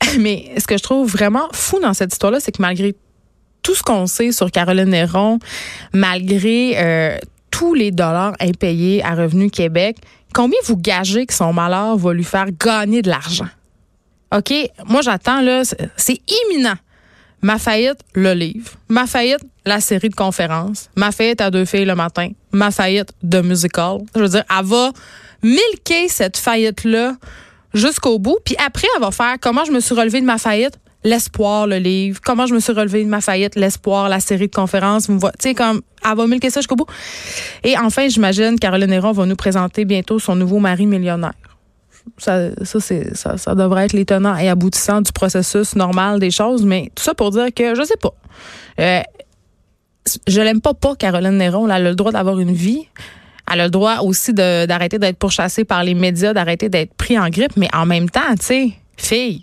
Mais 0.18 0.52
ce 0.56 0.66
que 0.66 0.78
je 0.78 0.82
trouve 0.82 1.10
vraiment 1.10 1.48
fou 1.52 1.80
dans 1.80 1.92
cette 1.92 2.12
histoire-là, 2.12 2.40
c'est 2.40 2.52
que 2.52 2.62
malgré 2.62 2.94
tout 3.62 3.74
ce 3.74 3.82
qu'on 3.82 4.06
sait 4.06 4.32
sur 4.32 4.50
Caroline 4.50 4.90
Néron, 4.90 5.38
malgré 5.92 6.74
euh, 6.76 7.18
tous 7.50 7.74
les 7.74 7.90
dollars 7.90 8.34
impayés 8.40 9.04
à 9.04 9.14
Revenu 9.14 9.50
Québec, 9.50 9.96
combien 10.32 10.58
vous 10.64 10.76
gagez 10.76 11.26
que 11.26 11.34
son 11.34 11.52
malheur 11.52 11.96
va 11.96 12.12
lui 12.12 12.24
faire 12.24 12.46
gagner 12.58 13.02
de 13.02 13.10
l'argent? 13.10 13.48
OK? 14.34 14.52
Moi, 14.86 15.02
j'attends, 15.02 15.40
là, 15.40 15.62
c'est 15.96 16.20
imminent. 16.48 16.76
Ma 17.42 17.58
faillite, 17.58 17.98
le 18.14 18.32
livre. 18.34 18.72
Ma 18.88 19.06
faillite, 19.06 19.40
la 19.64 19.80
série 19.80 20.10
de 20.10 20.14
conférences. 20.14 20.90
Ma 20.94 21.10
faillite 21.10 21.40
à 21.40 21.50
deux 21.50 21.64
filles 21.64 21.86
le 21.86 21.94
matin. 21.94 22.28
Ma 22.52 22.70
faillite 22.70 23.12
de 23.22 23.40
musical. 23.40 23.98
Je 24.14 24.20
veux 24.20 24.28
dire, 24.28 24.44
elle 24.50 24.66
va 24.66 24.90
milquer 25.42 26.08
cette 26.08 26.36
faillite-là 26.36 27.14
jusqu'au 27.72 28.18
bout. 28.18 28.38
Puis 28.44 28.56
après, 28.64 28.86
elle 28.94 29.02
va 29.02 29.10
faire 29.10 29.36
comment 29.40 29.64
je 29.64 29.72
me 29.72 29.80
suis 29.80 29.94
relevée 29.94 30.20
de 30.20 30.26
ma 30.26 30.38
faillite? 30.38 30.78
L'espoir, 31.02 31.66
le 31.66 31.76
livre. 31.76 32.20
Comment 32.22 32.46
je 32.46 32.54
me 32.54 32.60
suis 32.60 32.72
relevée 32.72 33.04
de 33.04 33.08
ma 33.08 33.20
faillite. 33.20 33.56
L'espoir, 33.56 34.08
la 34.08 34.20
série 34.20 34.48
de 34.48 34.54
conférences. 34.54 35.08
Vous 35.08 35.14
me 35.14 35.20
Tu 35.20 35.30
sais, 35.40 35.54
comme, 35.54 35.80
elle 36.04 36.16
va 36.16 36.26
milquer 36.26 36.50
ça 36.50 36.60
jusqu'au 36.60 36.76
bout. 36.76 36.86
Et 37.64 37.78
enfin, 37.78 38.08
j'imagine, 38.08 38.58
Caroline 38.58 38.92
Héron 38.92 39.12
va 39.12 39.24
nous 39.24 39.36
présenter 39.36 39.84
bientôt 39.84 40.18
son 40.18 40.36
nouveau 40.36 40.58
mari 40.58 40.86
millionnaire. 40.86 41.32
Ça, 42.18 42.54
ça, 42.64 42.80
c'est, 42.80 43.16
ça, 43.16 43.38
ça 43.38 43.54
devrait 43.54 43.86
être 43.86 43.92
l'étonnant 43.92 44.36
et 44.36 44.48
aboutissant 44.48 45.00
du 45.00 45.12
processus 45.12 45.74
normal 45.74 46.18
des 46.18 46.30
choses. 46.30 46.64
Mais 46.64 46.90
tout 46.94 47.02
ça 47.02 47.14
pour 47.14 47.30
dire 47.30 47.48
que 47.54 47.74
je 47.74 47.82
sais 47.82 47.96
pas. 47.96 48.14
Euh, 48.78 49.00
je 50.26 50.40
l'aime 50.40 50.60
pas 50.60 50.74
pas, 50.74 50.94
Caroline 50.96 51.36
Néron. 51.38 51.66
Elle 51.66 51.72
a 51.72 51.90
le 51.90 51.94
droit 51.94 52.12
d'avoir 52.12 52.38
une 52.40 52.52
vie. 52.52 52.86
Elle 53.50 53.60
a 53.60 53.64
le 53.64 53.70
droit 53.70 53.98
aussi 54.02 54.32
d'arrêter 54.32 54.98
d'être 54.98 55.18
pourchassée 55.18 55.64
par 55.64 55.82
les 55.82 55.94
médias, 55.94 56.32
d'arrêter 56.32 56.68
d'être 56.68 56.94
pris 56.94 57.18
en 57.18 57.28
grippe. 57.28 57.56
Mais 57.56 57.68
en 57.74 57.86
même 57.86 58.08
temps, 58.08 58.34
tu 58.38 58.46
sais, 58.46 58.72
fille, 58.96 59.42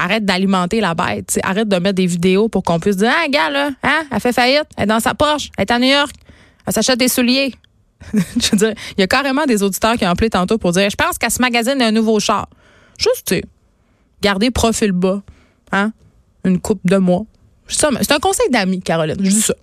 arrête 0.00 0.24
d'alimenter 0.24 0.80
la 0.80 0.94
bête. 0.94 1.38
Arrête 1.42 1.68
de 1.68 1.76
mettre 1.76 1.96
des 1.96 2.06
vidéos 2.06 2.48
pour 2.48 2.62
qu'on 2.62 2.80
puisse 2.80 2.96
dire, 2.96 3.12
ah, 3.12 3.28
gars, 3.28 3.50
là, 3.50 3.70
hein, 3.82 4.02
elle 4.10 4.20
fait 4.20 4.32
faillite, 4.32 4.66
elle 4.76 4.84
est 4.84 4.86
dans 4.86 5.00
sa 5.00 5.14
poche, 5.14 5.50
elle 5.56 5.62
est 5.62 5.70
à 5.70 5.78
New 5.78 5.88
York, 5.88 6.12
elle 6.66 6.72
s'achète 6.72 6.98
des 6.98 7.08
souliers. 7.08 7.54
je 8.14 8.50
veux 8.52 8.56
dire, 8.56 8.74
il 8.96 9.00
y 9.00 9.02
a 9.02 9.06
carrément 9.06 9.44
des 9.44 9.62
auditeurs 9.62 9.96
qui 9.96 10.06
ont 10.06 10.10
appelé 10.10 10.30
tantôt 10.30 10.58
pour 10.58 10.72
dire, 10.72 10.88
je 10.88 10.96
pense 10.96 11.18
qu'à 11.18 11.30
ce 11.30 11.40
magazine 11.40 11.80
un 11.82 11.92
nouveau 11.92 12.18
char. 12.18 12.48
Juste, 12.98 13.26
tu 13.26 13.34
sais, 13.34 13.44
garder 14.22 14.50
profil 14.50 14.92
bas, 14.92 15.22
hein, 15.72 15.92
une 16.44 16.60
coupe 16.60 16.80
de 16.84 16.96
mois. 16.96 17.24
C'est 17.68 18.12
un 18.12 18.18
conseil 18.18 18.48
d'amis, 18.50 18.80
Caroline. 18.80 19.16
Je 19.20 19.30
dis 19.30 19.42
ça. 19.42 19.54